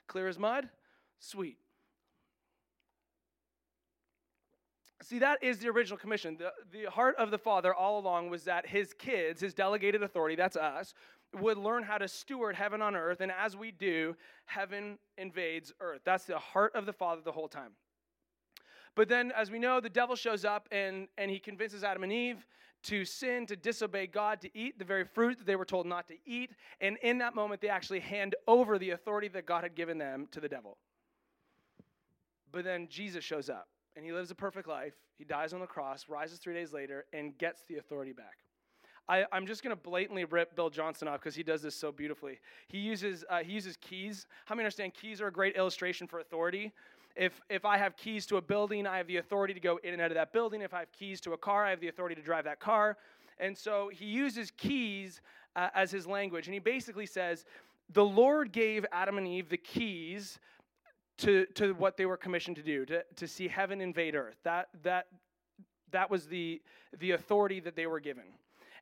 Clear 0.07 0.29
as 0.29 0.39
mud? 0.39 0.69
Sweet. 1.19 1.59
See, 5.03 5.19
that 5.19 5.43
is 5.43 5.59
the 5.59 5.69
original 5.69 5.99
commission. 5.99 6.39
The, 6.39 6.53
the 6.73 6.91
heart 6.91 7.17
of 7.17 7.31
the 7.31 7.39
Father 7.39 7.75
all 7.75 7.99
along 7.99 8.31
was 8.31 8.45
that 8.45 8.67
his 8.67 8.95
kids, 8.95 9.41
his 9.41 9.53
delegated 9.53 10.03
authority, 10.03 10.37
that's 10.37 10.57
us, 10.57 10.95
would 11.35 11.59
learn 11.59 11.83
how 11.83 11.99
to 11.99 12.09
steward 12.09 12.57
heaven 12.57 12.81
on 12.81 12.97
earth. 12.97 13.21
And 13.21 13.31
as 13.31 13.57
we 13.57 13.73
do, 13.73 14.17
heaven 14.47 14.99
invades 15.19 15.73
earth. 15.81 16.01
That's 16.05 16.25
the 16.25 16.39
heart 16.39 16.75
of 16.75 16.87
the 16.87 16.95
Father 16.95 17.21
the 17.23 17.33
whole 17.33 17.49
time. 17.49 17.73
But 18.95 19.09
then, 19.09 19.33
as 19.37 19.51
we 19.51 19.59
know, 19.59 19.81
the 19.81 19.91
devil 19.91 20.17
shows 20.17 20.47
up 20.47 20.67
and, 20.73 21.09
and 21.19 21.31
he 21.31 21.39
convinces 21.39 21.85
Adam 21.85 22.03
and 22.03 22.13
Eve 22.13 22.47
to 22.85 23.05
sin, 23.05 23.45
to 23.47 23.57
disobey 23.57 24.07
God, 24.07 24.41
to 24.41 24.59
eat 24.59 24.79
the 24.79 24.85
very 24.85 25.05
fruit 25.05 25.37
that 25.39 25.47
they 25.47 25.57
were 25.57 25.67
told 25.67 25.87
not 25.87 26.09
to 26.09 26.15
eat. 26.25 26.53
And 26.81 26.97
in 27.03 27.19
that 27.19 27.35
moment, 27.35 27.61
they 27.61 27.69
actually 27.69 28.01
hand 28.01 28.35
over 28.49 28.79
the 28.79 28.91
authority 28.91 29.29
that 29.29 29.45
God 29.45 29.65
had 29.65 29.75
given 29.75 29.99
them 29.99 30.29
to 30.31 30.41
the 30.41 30.49
devil. 30.49 30.79
But 32.51 32.65
then 32.65 32.89
Jesus 32.89 33.23
shows 33.23 33.51
up 33.51 33.69
and 33.97 34.05
he 34.05 34.13
lives 34.13 34.31
a 34.31 34.35
perfect 34.35 34.69
life. 34.69 34.95
He 35.19 35.25
dies 35.25 35.53
on 35.53 35.61
the 35.61 35.67
cross, 35.67 36.07
rises 36.09 36.39
three 36.39 36.55
days 36.55 36.73
later, 36.73 37.07
and 37.13 37.37
gets 37.39 37.63
the 37.69 37.77
authority 37.77 38.13
back. 38.13 38.37
I, 39.09 39.25
am 39.33 39.47
just 39.47 39.63
going 39.63 39.75
to 39.75 39.81
blatantly 39.81 40.25
rip 40.25 40.57
Bill 40.57 40.69
Johnson 40.69 41.09
off 41.09 41.21
because 41.21 41.35
he 41.35 41.43
does 41.43 41.63
this 41.63 41.77
so 41.77 41.93
beautifully. 41.93 42.41
He 42.69 42.79
uses, 42.79 43.25
uh, 43.31 43.39
he 43.39 43.53
uses 43.53 43.77
keys. 43.77 44.27
How 44.47 44.55
many 44.55 44.65
understand 44.65 44.95
keys 44.95 45.21
are 45.21 45.29
a 45.29 45.33
great 45.33 45.57
illustration 45.57 46.07
for 46.07 46.19
authority? 46.19 46.73
If, 47.15 47.41
if 47.49 47.65
I 47.65 47.79
have 47.79 47.97
keys 47.97 48.27
to 48.27 48.37
a 48.37 48.43
building, 48.43 48.87
I 48.87 48.99
have 48.99 49.07
the 49.07 49.17
authority 49.19 49.55
to 49.55 49.61
go 49.61 49.79
in 49.83 49.93
and 49.93 50.03
out 50.03 50.11
of 50.11 50.17
that 50.17 50.33
building. 50.33 50.61
If 50.61 50.75
I 50.75 50.81
have 50.81 50.93
keys 50.93 51.21
to 51.23 51.33
a 51.33 51.39
car, 51.39 51.65
I 51.65 51.71
have 51.71 51.81
the 51.81 51.89
authority 51.89 52.15
to 52.17 52.23
drive 52.23 52.45
that 52.45 52.61
car. 52.61 52.99
And 53.39 53.57
so 53.57 53.91
he 53.93 54.07
uses 54.07 54.51
keys 54.51 55.21
uh, 55.55 55.69
as 55.75 55.91
his 55.91 56.07
language. 56.07 56.47
And 56.47 56.55
he 56.55 56.61
basically 56.61 57.07
says, 57.07 57.45
The 57.93 58.05
Lord 58.05 58.53
gave 58.53 58.85
Adam 58.93 59.19
and 59.19 59.27
Eve 59.27 59.49
the 59.49 59.57
keys 59.57 60.41
to, 61.19 61.47
to 61.55 61.73
what 61.75 61.97
they 61.97 62.07
were 62.07 62.17
commissioned 62.17 62.57
to 62.57 62.63
do, 62.63 62.85
to, 62.87 63.05
to 63.17 63.27
see 63.27 63.49
heaven 63.49 63.81
invade 63.81 64.15
earth. 64.15 64.37
That, 64.45 64.69
that, 64.83 65.07
that 65.91 66.11
was 66.11 66.27
the, 66.27 66.61
the 66.99 67.13
authority 67.13 67.61
that 67.61 67.77
they 67.77 67.87
were 67.87 68.01
given. 68.01 68.25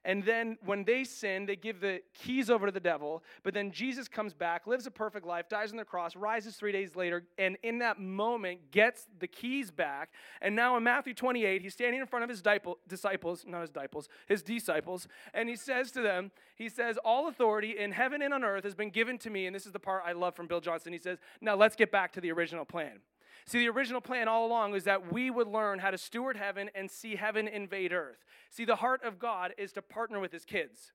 And 0.05 0.23
then 0.25 0.59
when 0.65 0.85
they 0.85 1.05
sin, 1.05 1.47
they 1.47 1.57
give 1.57 1.81
the 1.81 2.03
keys 2.13 2.51
over 2.51 2.67
to 2.67 2.73
the 2.73 2.81
devil. 2.81 3.23
But 3.43 3.55
then 3.55 3.71
Jesus 3.71 4.09
comes 4.09 4.35
back, 4.35 4.67
lives 4.67 4.87
a 4.87 4.91
perfect 4.91 5.27
life, 5.27 5.49
dies 5.49 5.71
on 5.71 5.79
the 5.79 5.85
cross, 5.85 6.15
rises 6.15 6.57
three 6.57 6.73
days 6.73 6.95
later, 6.95 7.25
and 7.39 7.57
in 7.63 7.79
that 7.79 7.99
moment 7.99 8.71
gets 8.71 9.07
the 9.19 9.27
keys 9.27 9.71
back. 9.71 10.11
And 10.43 10.55
now 10.55 10.77
in 10.77 10.83
Matthew 10.83 11.15
28, 11.15 11.63
he's 11.63 11.73
standing 11.73 12.01
in 12.01 12.07
front 12.07 12.23
of 12.23 12.29
his 12.29 12.43
disciples, 12.89 13.45
not 13.47 13.63
his 13.63 13.71
disciples, 13.71 14.09
his 14.27 14.43
disciples, 14.43 15.09
and 15.33 15.49
he 15.49 15.57
says 15.57 15.91
to 15.93 16.03
them, 16.03 16.31
he 16.57 16.69
says, 16.69 16.99
All 17.05 17.29
authority 17.29 17.79
in 17.79 17.93
heaven 17.93 18.23
and 18.23 18.33
on 18.33 18.45
earth 18.45 18.65
has 18.65 18.75
been 18.75 18.91
given 18.91 19.19
to 19.19 19.31
me. 19.31 19.47
And 19.47 19.55
this 19.55 19.67
is 19.67 19.73
the 19.73 19.81
part 19.81 20.03
I 20.07 20.13
love 20.13 20.37
from 20.37 20.47
Bill 20.47 20.61
Johnson. 20.61 20.93
He 20.93 20.99
says, 20.99 21.19
Now 21.41 21.57
let's 21.57 21.77
get 21.77 21.91
back 21.91 22.13
to 22.13 22.21
the 22.21 22.31
original 22.33 22.65
plan. 22.65 23.01
See, 23.47 23.59
the 23.59 23.69
original 23.69 24.01
plan 24.01 24.27
all 24.27 24.47
along 24.47 24.73
was 24.73 24.85
that 24.85 25.13
we 25.13 25.31
would 25.31 25.47
learn 25.47 25.79
how 25.79 25.91
to 25.91 25.99
steward 25.99 26.37
heaven 26.37 26.71
and 26.75 26.91
see 26.91 27.17
heaven 27.17 27.47
invade 27.47 27.93
earth. 27.93 28.25
See, 28.51 28.65
the 28.65 28.77
heart 28.77 29.03
of 29.05 29.19
God 29.19 29.53
is 29.59 29.73
to 29.73 29.83
partner 29.83 30.19
with 30.19 30.33
his 30.33 30.47
kids. 30.47 30.93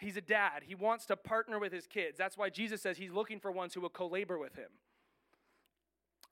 He's 0.00 0.16
a 0.16 0.22
dad. 0.22 0.62
He 0.66 0.74
wants 0.74 1.04
to 1.06 1.16
partner 1.16 1.58
with 1.58 1.72
his 1.72 1.86
kids. 1.86 2.16
That's 2.16 2.38
why 2.38 2.48
Jesus 2.48 2.80
says 2.80 2.96
he's 2.96 3.12
looking 3.12 3.38
for 3.38 3.52
ones 3.52 3.74
who 3.74 3.82
will 3.82 3.90
co 3.90 4.06
labor 4.06 4.38
with 4.38 4.54
him. 4.54 4.70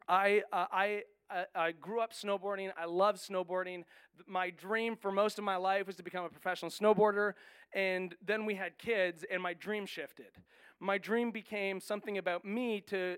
I, 0.08 0.42
uh, 0.52 0.66
I, 0.72 1.02
uh, 1.30 1.44
I 1.54 1.72
grew 1.72 2.00
up 2.00 2.12
snowboarding. 2.12 2.72
I 2.76 2.86
love 2.86 3.16
snowboarding. 3.16 3.84
My 4.26 4.50
dream 4.50 4.96
for 4.96 5.12
most 5.12 5.38
of 5.38 5.44
my 5.44 5.56
life 5.56 5.86
was 5.86 5.96
to 5.96 6.02
become 6.02 6.24
a 6.24 6.28
professional 6.28 6.70
snowboarder. 6.70 7.34
And 7.74 8.14
then 8.24 8.46
we 8.46 8.54
had 8.54 8.78
kids, 8.78 9.24
and 9.30 9.42
my 9.42 9.54
dream 9.54 9.86
shifted. 9.86 10.32
My 10.80 10.98
dream 10.98 11.30
became 11.30 11.78
something 11.78 12.18
about 12.18 12.44
me 12.44 12.80
to 12.88 13.16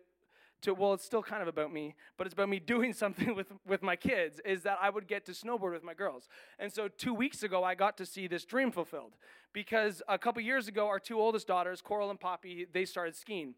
to 0.65 0.75
well 0.75 0.93
it's 0.93 1.05
still 1.05 1.23
kind 1.23 1.43
of 1.43 1.49
about 1.49 1.73
me 1.73 1.95
but 2.17 2.27
it's 2.27 2.35
about 2.35 2.49
me 2.49 2.59
doing 2.75 2.93
something 2.93 3.35
with 3.35 3.53
with 3.67 3.83
my 3.83 3.97
kids 3.97 4.41
is 4.45 4.63
that 4.63 4.79
i 4.81 4.91
would 4.91 5.07
get 5.07 5.25
to 5.25 5.33
snowboard 5.33 5.73
with 5.73 5.85
my 5.85 5.95
girls 5.95 6.29
and 6.59 6.73
so 6.73 6.89
two 6.89 7.15
weeks 7.15 7.43
ago 7.43 7.63
i 7.63 7.75
got 7.75 7.97
to 7.97 8.07
see 8.07 8.27
this 8.27 8.45
dream 8.45 8.71
fulfilled 8.71 9.13
because 9.53 10.03
a 10.09 10.19
couple 10.19 10.43
years 10.43 10.69
ago 10.69 10.87
our 10.87 10.99
two 10.99 11.19
oldest 11.19 11.47
daughters 11.47 11.81
coral 11.81 12.11
and 12.11 12.21
poppy 12.21 12.67
they 12.73 12.85
started 12.85 13.15
skiing 13.15 13.55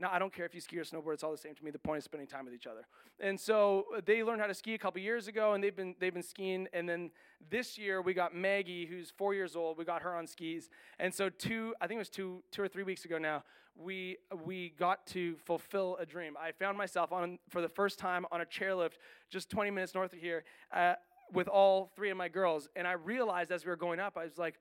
now, 0.00 0.08
I 0.10 0.18
don't 0.18 0.32
care 0.32 0.46
if 0.46 0.54
you 0.54 0.62
ski 0.62 0.78
or 0.78 0.84
snowboard, 0.84 1.12
it's 1.12 1.22
all 1.22 1.30
the 1.30 1.36
same 1.36 1.54
to 1.54 1.64
me. 1.64 1.70
The 1.70 1.78
point 1.78 1.98
is 1.98 2.04
spending 2.04 2.26
time 2.26 2.46
with 2.46 2.54
each 2.54 2.66
other. 2.66 2.86
And 3.20 3.38
so 3.38 3.84
they 4.06 4.22
learned 4.22 4.40
how 4.40 4.46
to 4.46 4.54
ski 4.54 4.72
a 4.72 4.78
couple 4.78 5.00
years 5.02 5.28
ago, 5.28 5.52
and 5.52 5.62
they've 5.62 5.76
been, 5.76 5.94
they've 6.00 6.14
been 6.14 6.22
skiing. 6.22 6.68
And 6.72 6.88
then 6.88 7.10
this 7.50 7.76
year, 7.76 8.00
we 8.00 8.14
got 8.14 8.34
Maggie, 8.34 8.86
who's 8.86 9.10
four 9.10 9.34
years 9.34 9.54
old. 9.54 9.76
We 9.76 9.84
got 9.84 10.00
her 10.00 10.16
on 10.16 10.26
skis. 10.26 10.70
And 10.98 11.12
so, 11.12 11.28
two, 11.28 11.74
I 11.82 11.86
think 11.86 11.96
it 11.96 12.00
was 12.00 12.08
two, 12.08 12.42
two 12.50 12.62
or 12.62 12.68
three 12.68 12.82
weeks 12.82 13.04
ago 13.04 13.18
now, 13.18 13.44
we, 13.76 14.18
we 14.44 14.74
got 14.78 15.06
to 15.08 15.36
fulfill 15.44 15.96
a 15.98 16.06
dream. 16.06 16.36
I 16.38 16.52
found 16.52 16.76
myself 16.76 17.12
on, 17.12 17.38
for 17.48 17.62
the 17.62 17.68
first 17.68 17.98
time 17.98 18.26
on 18.30 18.40
a 18.40 18.44
chairlift 18.44 18.94
just 19.30 19.50
20 19.50 19.70
minutes 19.70 19.94
north 19.94 20.12
of 20.12 20.18
here 20.18 20.44
uh, 20.72 20.94
with 21.32 21.48
all 21.48 21.90
three 21.96 22.10
of 22.10 22.16
my 22.16 22.28
girls. 22.28 22.68
And 22.76 22.86
I 22.86 22.92
realized 22.92 23.50
as 23.52 23.64
we 23.64 23.70
were 23.70 23.76
going 23.76 24.00
up, 24.00 24.16
I 24.16 24.24
was 24.24 24.38
like, 24.38 24.56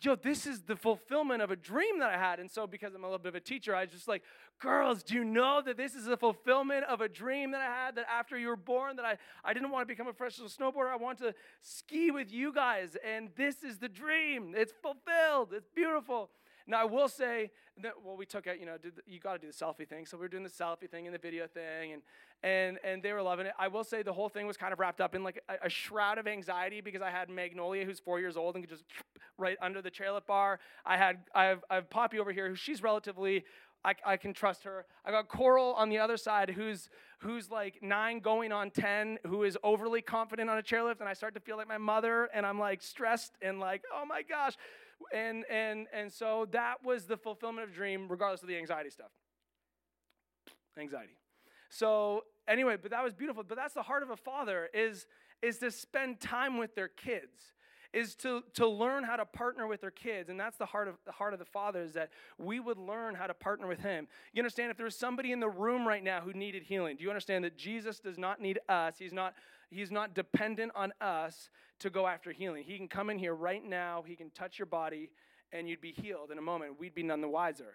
yo, 0.00 0.14
this 0.14 0.46
is 0.46 0.62
the 0.62 0.76
fulfillment 0.76 1.42
of 1.42 1.50
a 1.50 1.56
dream 1.56 1.98
that 2.00 2.10
I 2.10 2.18
had. 2.18 2.40
And 2.40 2.50
so, 2.50 2.66
because 2.66 2.94
I'm 2.94 3.04
a 3.04 3.06
little 3.06 3.18
bit 3.18 3.28
of 3.28 3.34
a 3.34 3.40
teacher, 3.40 3.74
I 3.74 3.82
was 3.82 3.90
just 3.90 4.08
like, 4.08 4.22
girls, 4.60 5.02
do 5.02 5.14
you 5.14 5.24
know 5.24 5.62
that 5.64 5.76
this 5.76 5.94
is 5.94 6.04
the 6.04 6.16
fulfillment 6.16 6.84
of 6.84 7.00
a 7.00 7.08
dream 7.08 7.52
that 7.52 7.60
I 7.60 7.64
had 7.64 7.96
that 7.96 8.06
after 8.10 8.38
you 8.38 8.48
were 8.48 8.56
born, 8.56 8.96
that 8.96 9.04
I, 9.04 9.16
I 9.44 9.52
didn't 9.52 9.70
want 9.70 9.82
to 9.82 9.86
become 9.86 10.06
a 10.06 10.12
professional 10.12 10.48
snowboarder. 10.48 10.90
I 10.90 10.96
want 10.96 11.18
to 11.18 11.34
ski 11.62 12.10
with 12.10 12.32
you 12.32 12.52
guys. 12.52 12.96
And 13.04 13.30
this 13.36 13.62
is 13.62 13.78
the 13.78 13.88
dream. 13.88 14.54
It's 14.56 14.72
fulfilled. 14.82 15.52
It's 15.52 15.68
beautiful. 15.74 16.30
Now, 16.66 16.80
I 16.80 16.84
will 16.84 17.08
say 17.08 17.50
that, 17.82 17.92
well, 18.04 18.16
we 18.16 18.26
took 18.26 18.46
it, 18.46 18.58
you 18.58 18.66
know, 18.66 18.76
the, 18.76 18.90
you 19.06 19.20
got 19.20 19.34
to 19.34 19.38
do 19.38 19.46
the 19.46 19.52
selfie 19.52 19.88
thing. 19.88 20.06
So 20.06 20.16
we 20.16 20.22
were 20.22 20.28
doing 20.28 20.42
the 20.42 20.48
selfie 20.48 20.90
thing 20.90 21.06
and 21.06 21.14
the 21.14 21.18
video 21.18 21.46
thing, 21.46 21.92
and, 21.92 22.02
and, 22.42 22.78
and 22.82 23.02
they 23.02 23.12
were 23.12 23.22
loving 23.22 23.46
it. 23.46 23.52
I 23.58 23.68
will 23.68 23.84
say 23.84 24.02
the 24.02 24.12
whole 24.12 24.28
thing 24.28 24.46
was 24.46 24.56
kind 24.56 24.72
of 24.72 24.78
wrapped 24.80 25.00
up 25.00 25.14
in 25.14 25.22
like 25.22 25.42
a, 25.48 25.66
a 25.66 25.68
shroud 25.68 26.18
of 26.18 26.26
anxiety 26.26 26.80
because 26.80 27.02
I 27.02 27.10
had 27.10 27.30
Magnolia, 27.30 27.84
who's 27.84 28.00
four 28.00 28.18
years 28.18 28.36
old 28.36 28.56
and 28.56 28.64
could 28.64 28.70
just 28.70 28.84
right 29.38 29.56
under 29.60 29.80
the 29.80 29.90
chairlift 29.90 30.26
bar. 30.26 30.58
I 30.84 30.96
had, 30.96 31.18
I 31.34 31.44
have, 31.44 31.64
I 31.70 31.76
have 31.76 31.90
Poppy 31.90 32.18
over 32.18 32.32
here, 32.32 32.48
who 32.48 32.54
she's 32.54 32.82
relatively 32.82 33.44
I, 33.84 33.94
I, 34.04 34.16
can 34.16 34.32
trust 34.34 34.64
her. 34.64 34.84
I 35.04 35.12
got 35.12 35.28
Coral 35.28 35.72
on 35.74 35.88
the 35.90 35.98
other 35.98 36.16
side, 36.16 36.50
who's 36.50 36.88
who's 37.20 37.50
like 37.50 37.78
nine 37.82 38.18
going 38.18 38.50
on 38.50 38.70
ten, 38.70 39.18
who 39.24 39.44
is 39.44 39.56
overly 39.62 40.02
confident 40.02 40.50
on 40.50 40.58
a 40.58 40.62
chairlift, 40.62 40.98
and 40.98 41.08
I 41.08 41.12
start 41.12 41.34
to 41.34 41.40
feel 41.40 41.56
like 41.56 41.68
my 41.68 41.78
mother, 41.78 42.28
and 42.34 42.44
I'm 42.44 42.58
like 42.58 42.82
stressed 42.82 43.34
and 43.40 43.60
like, 43.60 43.82
oh 43.94 44.04
my 44.04 44.22
gosh, 44.22 44.54
and 45.14 45.44
and 45.50 45.86
and 45.92 46.12
so 46.12 46.46
that 46.52 46.84
was 46.84 47.06
the 47.06 47.16
fulfillment 47.16 47.68
of 47.68 47.74
dream, 47.74 48.06
regardless 48.08 48.42
of 48.42 48.48
the 48.48 48.56
anxiety 48.56 48.90
stuff. 48.90 49.10
Anxiety. 50.78 51.16
So 51.68 52.24
anyway, 52.46 52.76
but 52.80 52.90
that 52.90 53.02
was 53.02 53.14
beautiful. 53.14 53.42
But 53.42 53.56
that's 53.56 53.74
the 53.74 53.82
heart 53.82 54.02
of 54.02 54.10
a 54.10 54.16
father 54.16 54.68
is 54.74 55.06
is 55.42 55.58
to 55.58 55.70
spend 55.70 56.20
time 56.20 56.58
with 56.58 56.74
their 56.74 56.88
kids 56.88 57.54
is 57.96 58.14
to, 58.14 58.42
to 58.52 58.66
learn 58.66 59.04
how 59.04 59.16
to 59.16 59.24
partner 59.24 59.66
with 59.66 59.80
their 59.80 59.90
kids. 59.90 60.28
And 60.28 60.38
that's 60.38 60.58
the 60.58 60.66
heart 60.66 60.86
of 60.86 60.96
the 61.06 61.12
heart 61.12 61.32
of 61.32 61.38
the 61.38 61.46
father 61.46 61.80
is 61.80 61.94
that 61.94 62.10
we 62.38 62.60
would 62.60 62.76
learn 62.76 63.14
how 63.14 63.26
to 63.26 63.32
partner 63.32 63.66
with 63.66 63.80
him. 63.80 64.06
You 64.34 64.40
understand 64.40 64.70
if 64.70 64.76
there 64.76 64.84
was 64.84 64.96
somebody 64.96 65.32
in 65.32 65.40
the 65.40 65.48
room 65.48 65.88
right 65.88 66.04
now 66.04 66.20
who 66.20 66.34
needed 66.34 66.62
healing, 66.62 66.96
do 66.96 67.04
you 67.04 67.10
understand 67.10 67.44
that 67.44 67.56
Jesus 67.56 67.98
does 67.98 68.18
not 68.18 68.40
need 68.40 68.58
us? 68.68 68.96
He's 68.98 69.14
not 69.14 69.34
he's 69.70 69.90
not 69.90 70.14
dependent 70.14 70.72
on 70.74 70.92
us 71.00 71.50
to 71.80 71.90
go 71.90 72.06
after 72.06 72.32
healing. 72.32 72.64
He 72.64 72.76
can 72.76 72.88
come 72.88 73.10
in 73.10 73.18
here 73.18 73.34
right 73.34 73.64
now, 73.64 74.04
he 74.06 74.16
can 74.16 74.30
touch 74.30 74.58
your 74.58 74.66
body, 74.66 75.10
and 75.52 75.68
you'd 75.68 75.80
be 75.80 75.92
healed 75.92 76.30
in 76.30 76.38
a 76.38 76.42
moment. 76.42 76.78
We'd 76.78 76.94
be 76.94 77.02
none 77.02 77.20
the 77.20 77.28
wiser. 77.28 77.74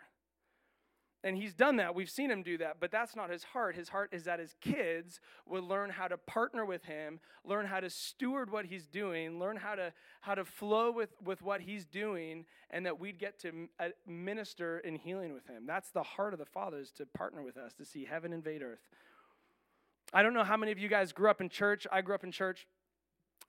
And 1.24 1.38
he's 1.38 1.54
done 1.54 1.76
that. 1.76 1.94
We've 1.94 2.10
seen 2.10 2.32
him 2.32 2.42
do 2.42 2.58
that. 2.58 2.78
But 2.80 2.90
that's 2.92 3.16
not 3.16 3.30
his 3.30 3.44
heart. 3.44 3.76
His 3.76 3.90
heart 3.90 4.10
is 4.12 4.24
that 4.24 4.40
his 4.40 4.56
kids 4.60 5.20
would 5.46 5.64
learn 5.64 5.92
how 5.92 6.08
to 6.08 6.18
partner 6.18 6.66
with 6.66 6.84
him, 6.86 7.20
learn 7.46 7.68
how 7.68 7.80
to 7.80 7.92
steward 7.92 8.52
what 8.52 8.66
he's 8.66 8.88
doing, 8.88 9.40
learn 9.40 9.56
how 9.56 9.76
to, 9.76 9.94
how 10.22 10.34
to 10.34 10.44
flow 10.44 10.92
with, 10.92 11.12
with 11.24 11.44
what 11.44 11.62
he's 11.62 11.86
doing, 11.86 12.46
and 12.72 12.88
that 12.88 13.00
we'd 13.00 13.20
get 13.20 13.40
to 13.42 13.68
uh, 13.80 13.90
minister 14.08 14.80
in 14.80 14.96
healing 14.96 15.32
with 15.32 15.46
him. 15.46 15.66
That's 15.68 15.92
the 15.92 16.02
heart 16.02 16.34
of 16.34 16.40
the 16.40 16.46
Father 16.46 16.80
is 16.80 16.92
to 16.94 17.06
partner 17.06 17.44
with 17.44 17.56
us, 17.56 17.74
to 17.76 17.86
see 17.86 18.04
heaven 18.04 18.34
invade 18.34 18.64
earth. 18.64 18.90
I 20.14 20.24
don't 20.24 20.34
know 20.34 20.44
how 20.44 20.58
many 20.58 20.72
of 20.72 20.80
you 20.80 20.90
guys 20.90 21.12
grew 21.12 21.30
up 21.30 21.42
in 21.42 21.50
church. 21.50 21.88
I 21.92 22.02
grew 22.02 22.16
up 22.16 22.24
in 22.24 22.32
church. 22.32 22.68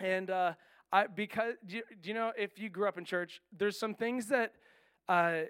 And 0.01 0.31
uh, 0.31 0.53
I, 0.93 1.07
because, 1.07 1.55
do 1.67 1.77
you, 1.77 1.83
do 2.01 2.09
you, 2.09 2.15
know, 2.15 2.33
if 2.37 2.59
you 2.59 2.69
grew 2.69 2.87
up 2.87 2.99
in 2.99 3.05
church, 3.05 3.41
there's 3.57 3.79
some 3.79 3.95
things 3.95 4.27
that 4.29 4.53
uh, 5.09 5.43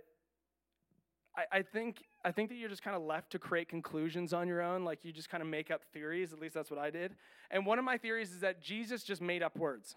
I, 1.36 1.44
I 1.50 1.62
think 1.62 2.02
I 2.24 2.30
think 2.30 2.50
that 2.50 2.56
you're 2.56 2.68
just 2.68 2.82
kind 2.82 2.96
of 2.96 3.02
left 3.02 3.32
to 3.32 3.38
create 3.38 3.68
conclusions 3.68 4.32
on 4.32 4.46
your 4.46 4.62
own. 4.62 4.84
Like 4.84 5.04
you 5.04 5.12
just 5.12 5.28
kind 5.28 5.42
of 5.42 5.48
make 5.48 5.70
up 5.70 5.82
theories. 5.92 6.32
At 6.32 6.38
least 6.38 6.54
that's 6.54 6.70
what 6.70 6.78
I 6.78 6.90
did. 6.90 7.16
And 7.50 7.66
one 7.66 7.78
of 7.78 7.84
my 7.84 7.98
theories 7.98 8.30
is 8.30 8.40
that 8.40 8.62
Jesus 8.62 9.02
just 9.02 9.20
made 9.20 9.42
up 9.42 9.56
words. 9.56 9.96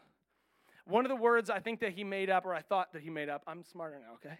One 0.85 1.05
of 1.05 1.09
the 1.09 1.15
words 1.15 1.49
I 1.49 1.59
think 1.59 1.79
that 1.81 1.93
he 1.93 2.03
made 2.03 2.29
up, 2.29 2.45
or 2.45 2.53
I 2.53 2.61
thought 2.61 2.93
that 2.93 3.01
he 3.01 3.09
made 3.09 3.29
up, 3.29 3.43
I'm 3.47 3.63
smarter 3.63 3.99
now, 3.99 4.15
okay? 4.15 4.37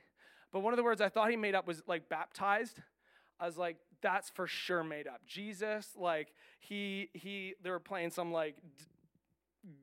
But 0.52 0.62
one 0.62 0.74
of 0.74 0.78
the 0.78 0.84
words 0.84 1.02
I 1.02 1.10
thought 1.10 1.30
he 1.30 1.36
made 1.36 1.56
up 1.56 1.68
was 1.68 1.84
like 1.88 2.08
baptized. 2.08 2.80
I 3.40 3.46
was 3.46 3.58
like, 3.58 3.78
that's 4.02 4.30
for 4.30 4.48
sure 4.48 4.84
made 4.84 5.08
up. 5.08 5.22
Jesus, 5.26 5.90
like 5.98 6.34
he 6.60 7.10
he, 7.14 7.56
they 7.64 7.70
were 7.70 7.80
playing 7.80 8.12
some 8.12 8.32
like 8.32 8.56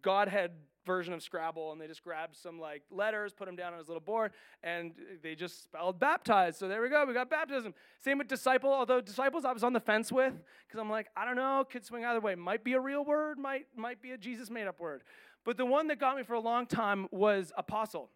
Godhead 0.03 0.53
version 0.85 1.15
of 1.15 1.23
Scrabble, 1.23 1.73
and 1.73 1.81
they 1.81 1.87
just 1.87 2.03
grabbed 2.03 2.37
some 2.37 2.59
like 2.59 2.83
letters, 2.91 3.33
put 3.33 3.47
them 3.47 3.57
down 3.57 3.73
on 3.73 3.79
his 3.79 3.89
little 3.89 4.01
board, 4.01 4.33
and 4.63 4.93
they 5.23 5.35
just 5.35 5.63
spelled 5.63 5.99
baptized. 5.99 6.59
So 6.59 6.69
there 6.69 6.83
we 6.83 6.89
go, 6.89 7.05
we 7.05 7.15
got 7.15 7.31
baptism. 7.31 7.75
Same 8.01 8.19
with 8.19 8.29
disciple, 8.29 8.73
although 8.73 9.01
disciples 9.01 9.45
I 9.45 9.53
was 9.53 9.65
on 9.65 9.73
the 9.73 9.81
fence 9.81 10.11
with 10.11 10.35
because 10.67 10.81
I'm 10.81 10.91
like, 10.91 11.09
I 11.17 11.25
don't 11.25 11.37
know, 11.37 11.65
could 11.69 11.85
swing 11.85 12.05
either 12.05 12.21
way. 12.21 12.35
Might 12.35 12.65
be 12.65 12.73
a 12.75 12.81
real 12.81 13.05
word, 13.05 13.39
might 13.39 13.67
might 13.77 14.01
be 14.01 14.13
a 14.13 14.19
Jesus 14.19 14.51
made 14.51 14.67
up 14.67 14.81
word. 14.81 15.03
But 15.45 15.57
the 15.57 15.67
one 15.67 15.89
that 15.89 15.99
got 15.99 16.17
me 16.17 16.23
for 16.23 16.35
a 16.35 16.41
long 16.41 16.67
time 16.67 17.09
was 17.11 17.53
apostle. 17.57 18.11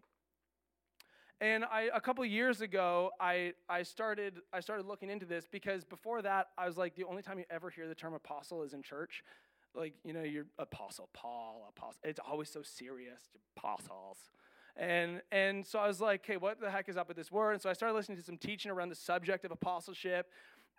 And 1.41 1.65
I, 1.65 1.91
a 1.95 2.01
couple 2.01 2.25
years 2.25 2.63
ago, 2.63 3.11
I, 3.21 3.53
I, 3.69 3.83
started, 3.83 4.41
I 4.53 4.61
started 4.61 4.87
looking 4.87 5.11
into 5.11 5.27
this 5.27 5.47
because 5.51 5.85
before 5.85 6.23
that, 6.23 6.49
I 6.57 6.67
was 6.67 6.79
like, 6.79 6.95
the 6.95 7.05
only 7.05 7.21
time 7.23 7.39
you 7.39 7.45
ever 7.51 7.69
hear 7.69 7.87
the 7.89 7.95
term 7.95 8.15
apostle 8.15 8.63
is 8.63 8.73
in 8.73 8.83
church. 8.83 9.23
Like 9.77 9.93
you 10.05 10.15
know 10.15 10.23
your 10.23 10.47
apostle 10.59 11.11
paul 11.13 11.67
apostle 11.69 12.01
it's 12.03 12.19
always 12.27 12.49
so 12.49 12.63
serious 12.63 13.21
apostles. 13.57 14.17
And 14.75 15.21
and 15.31 15.67
so 15.67 15.79
i 15.79 15.87
was 15.87 16.01
like 16.01 16.25
hey 16.27 16.37
what 16.39 16.61
the 16.61 16.71
heck 16.71 16.89
is 16.89 16.97
up 16.97 17.09
with 17.09 17.17
this 17.17 17.31
word? 17.31 17.53
And 17.53 17.61
so 17.61 17.69
i 17.69 17.75
started 17.75 17.95
listening 17.95 18.17
to 18.17 18.25
some 18.25 18.39
teaching 18.39 18.71
around 18.71 18.89
the 18.89 18.95
subject 18.95 19.45
of 19.45 19.51
apostleship 19.51 20.31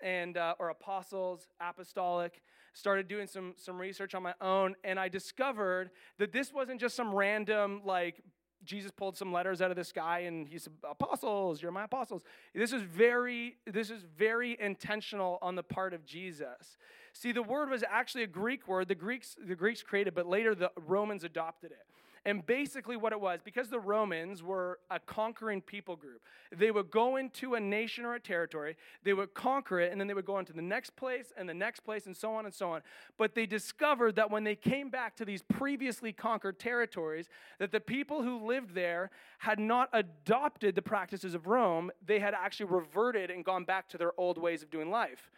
and 0.01 0.37
uh, 0.37 0.55
or 0.59 0.69
apostles 0.69 1.47
apostolic 1.61 2.41
started 2.73 3.07
doing 3.07 3.27
some 3.27 3.53
some 3.55 3.79
research 3.79 4.13
on 4.15 4.23
my 4.23 4.33
own 4.41 4.75
and 4.83 4.99
i 4.99 5.07
discovered 5.07 5.89
that 6.19 6.31
this 6.31 6.53
wasn't 6.53 6.79
just 6.79 6.95
some 6.95 7.13
random 7.13 7.81
like 7.83 8.21
Jesus 8.63 8.91
pulled 8.91 9.17
some 9.17 9.31
letters 9.31 9.61
out 9.61 9.71
of 9.71 9.77
the 9.77 9.83
sky 9.83 10.19
and 10.21 10.47
he 10.47 10.57
said, 10.57 10.73
Apostles, 10.89 11.61
you're 11.61 11.71
my 11.71 11.85
apostles. 11.85 12.21
This 12.53 12.73
is 12.73 12.81
very, 12.81 13.57
this 13.65 13.89
is 13.89 14.03
very 14.17 14.57
intentional 14.59 15.39
on 15.41 15.55
the 15.55 15.63
part 15.63 15.93
of 15.93 16.05
Jesus. 16.05 16.77
See, 17.13 17.31
the 17.31 17.43
word 17.43 17.69
was 17.69 17.83
actually 17.89 18.23
a 18.23 18.27
Greek 18.27 18.67
word. 18.67 18.87
The 18.87 18.95
Greeks, 18.95 19.35
the 19.43 19.55
Greeks 19.55 19.81
created, 19.81 20.13
but 20.13 20.27
later 20.27 20.53
the 20.53 20.71
Romans 20.85 21.23
adopted 21.23 21.71
it. 21.71 21.86
And 22.27 22.45
basically, 22.45 22.97
what 22.97 23.13
it 23.13 23.21
was, 23.21 23.39
because 23.41 23.69
the 23.69 23.79
Romans 23.79 24.43
were 24.43 24.79
a 24.91 24.99
conquering 24.99 25.61
people 25.61 25.95
group, 25.95 26.21
they 26.53 26.71
would 26.71 26.91
go 26.91 27.15
into 27.15 27.55
a 27.55 27.59
nation 27.59 28.03
or 28.03 28.15
a 28.15 28.19
territory, 28.19 28.75
they 29.05 29.13
would 29.13 29.33
conquer 29.33 29.79
it, 29.79 29.93
and 29.93 30.01
then 30.01 30.09
they 30.09 30.13
would 30.13 30.25
go 30.25 30.37
into 30.37 30.51
the 30.51 30.61
next 30.61 30.97
place 30.97 31.31
and 31.37 31.47
the 31.47 31.53
next 31.53 31.85
place, 31.85 32.05
and 32.05 32.17
so 32.17 32.33
on 32.33 32.43
and 32.43 32.53
so 32.53 32.69
on. 32.69 32.81
But 33.17 33.33
they 33.33 33.45
discovered 33.45 34.17
that 34.17 34.29
when 34.29 34.43
they 34.43 34.57
came 34.57 34.89
back 34.89 35.15
to 35.15 35.25
these 35.25 35.41
previously 35.41 36.11
conquered 36.11 36.59
territories, 36.59 37.29
that 37.59 37.71
the 37.71 37.79
people 37.79 38.21
who 38.21 38.45
lived 38.45 38.75
there 38.75 39.09
had 39.39 39.57
not 39.57 39.87
adopted 39.93 40.75
the 40.75 40.81
practices 40.81 41.33
of 41.33 41.47
Rome, 41.47 41.91
they 42.05 42.19
had 42.19 42.33
actually 42.33 42.65
reverted 42.65 43.31
and 43.31 43.45
gone 43.45 43.63
back 43.63 43.87
to 43.87 43.97
their 43.97 44.11
old 44.19 44.37
ways 44.37 44.61
of 44.61 44.69
doing 44.69 44.91
life. 44.91 45.31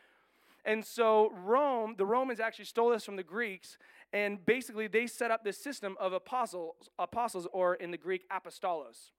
And 0.65 0.85
so 0.85 1.31
Rome, 1.45 1.95
the 1.97 2.05
Romans 2.05 2.39
actually 2.39 2.65
stole 2.65 2.89
this 2.89 3.05
from 3.05 3.15
the 3.15 3.23
Greeks, 3.23 3.77
and 4.11 4.43
basically 4.45 4.87
they 4.87 5.07
set 5.07 5.31
up 5.31 5.43
this 5.43 5.61
system 5.61 5.95
of 5.99 6.13
apostles, 6.13 6.89
apostles, 6.97 7.47
or 7.53 7.75
in 7.75 7.91
the 7.91 7.97
Greek, 7.97 8.27
apostolos. 8.29 9.11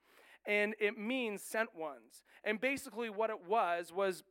And 0.46 0.74
it 0.80 0.98
means 0.98 1.42
sent 1.42 1.74
ones. 1.76 2.22
And 2.44 2.60
basically 2.60 3.10
what 3.10 3.30
it 3.30 3.46
was 3.46 3.92
was 3.92 4.24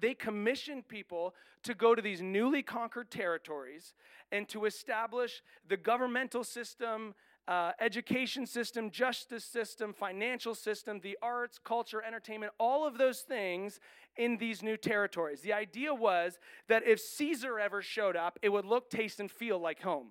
they 0.00 0.14
commissioned 0.14 0.88
people 0.88 1.34
to 1.64 1.74
go 1.74 1.94
to 1.94 2.02
these 2.02 2.22
newly 2.22 2.62
conquered 2.62 3.10
territories 3.10 3.94
and 4.30 4.48
to 4.48 4.64
establish 4.64 5.42
the 5.68 5.76
governmental 5.76 6.44
system, 6.44 7.14
uh, 7.48 7.72
education 7.80 8.46
system, 8.46 8.90
justice 8.90 9.44
system, 9.44 9.92
financial 9.92 10.54
system, 10.54 11.00
the 11.02 11.18
arts, 11.20 11.58
culture, 11.62 12.02
entertainment, 12.02 12.52
all 12.58 12.86
of 12.86 12.98
those 12.98 13.20
things 13.20 13.80
in 14.16 14.36
these 14.36 14.62
new 14.62 14.76
territories. 14.76 15.40
The 15.40 15.52
idea 15.52 15.92
was 15.92 16.38
that 16.68 16.86
if 16.86 17.00
Caesar 17.00 17.58
ever 17.58 17.82
showed 17.82 18.16
up, 18.16 18.38
it 18.42 18.50
would 18.50 18.64
look, 18.64 18.90
taste, 18.90 19.18
and 19.18 19.30
feel 19.30 19.58
like 19.58 19.82
home. 19.82 20.08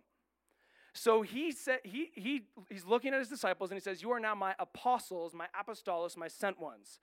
So 0.93 1.21
he 1.21 1.53
said 1.53 1.79
he, 1.83 2.09
he 2.13 2.43
he's 2.69 2.83
looking 2.85 3.13
at 3.13 3.19
his 3.19 3.29
disciples 3.29 3.71
and 3.71 3.77
he 3.77 3.81
says, 3.81 4.01
You 4.01 4.11
are 4.11 4.19
now 4.19 4.35
my 4.35 4.55
apostles, 4.59 5.33
my 5.33 5.47
apostolos, 5.57 6.17
my 6.17 6.27
sent 6.27 6.59
ones, 6.59 6.99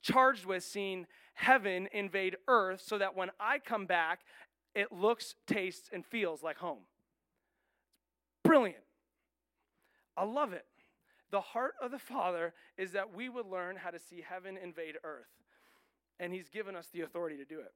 charged 0.00 0.44
with 0.44 0.62
seeing 0.62 1.06
heaven 1.34 1.88
invade 1.92 2.36
earth 2.46 2.82
so 2.84 2.98
that 2.98 3.16
when 3.16 3.30
I 3.40 3.58
come 3.58 3.86
back, 3.86 4.20
it 4.76 4.92
looks, 4.92 5.34
tastes, 5.46 5.90
and 5.92 6.06
feels 6.06 6.42
like 6.42 6.58
home. 6.58 6.82
Brilliant. 8.44 8.85
I 10.16 10.24
love 10.24 10.52
it. 10.52 10.64
The 11.30 11.40
heart 11.40 11.74
of 11.80 11.90
the 11.90 11.98
Father 11.98 12.54
is 12.78 12.92
that 12.92 13.14
we 13.14 13.28
would 13.28 13.46
learn 13.46 13.76
how 13.76 13.90
to 13.90 13.98
see 13.98 14.24
heaven 14.26 14.56
invade 14.56 14.96
earth. 15.02 15.26
And 16.18 16.32
He's 16.32 16.48
given 16.48 16.76
us 16.76 16.88
the 16.92 17.02
authority 17.02 17.36
to 17.36 17.44
do 17.44 17.60
it. 17.60 17.72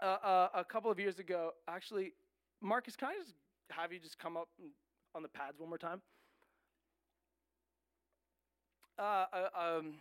Uh, 0.00 0.16
uh, 0.24 0.48
a 0.54 0.64
couple 0.64 0.90
of 0.90 0.98
years 0.98 1.18
ago, 1.18 1.52
actually, 1.68 2.12
Marcus, 2.60 2.96
can 2.96 3.08
I 3.08 3.14
just 3.18 3.34
have 3.70 3.92
you 3.92 3.98
just 3.98 4.18
come 4.18 4.36
up 4.36 4.48
on 5.14 5.22
the 5.22 5.28
pads 5.28 5.58
one 5.58 5.68
more 5.68 5.78
time? 5.78 6.00
Uh, 8.98 9.24
uh, 9.32 9.48
um, 9.58 9.94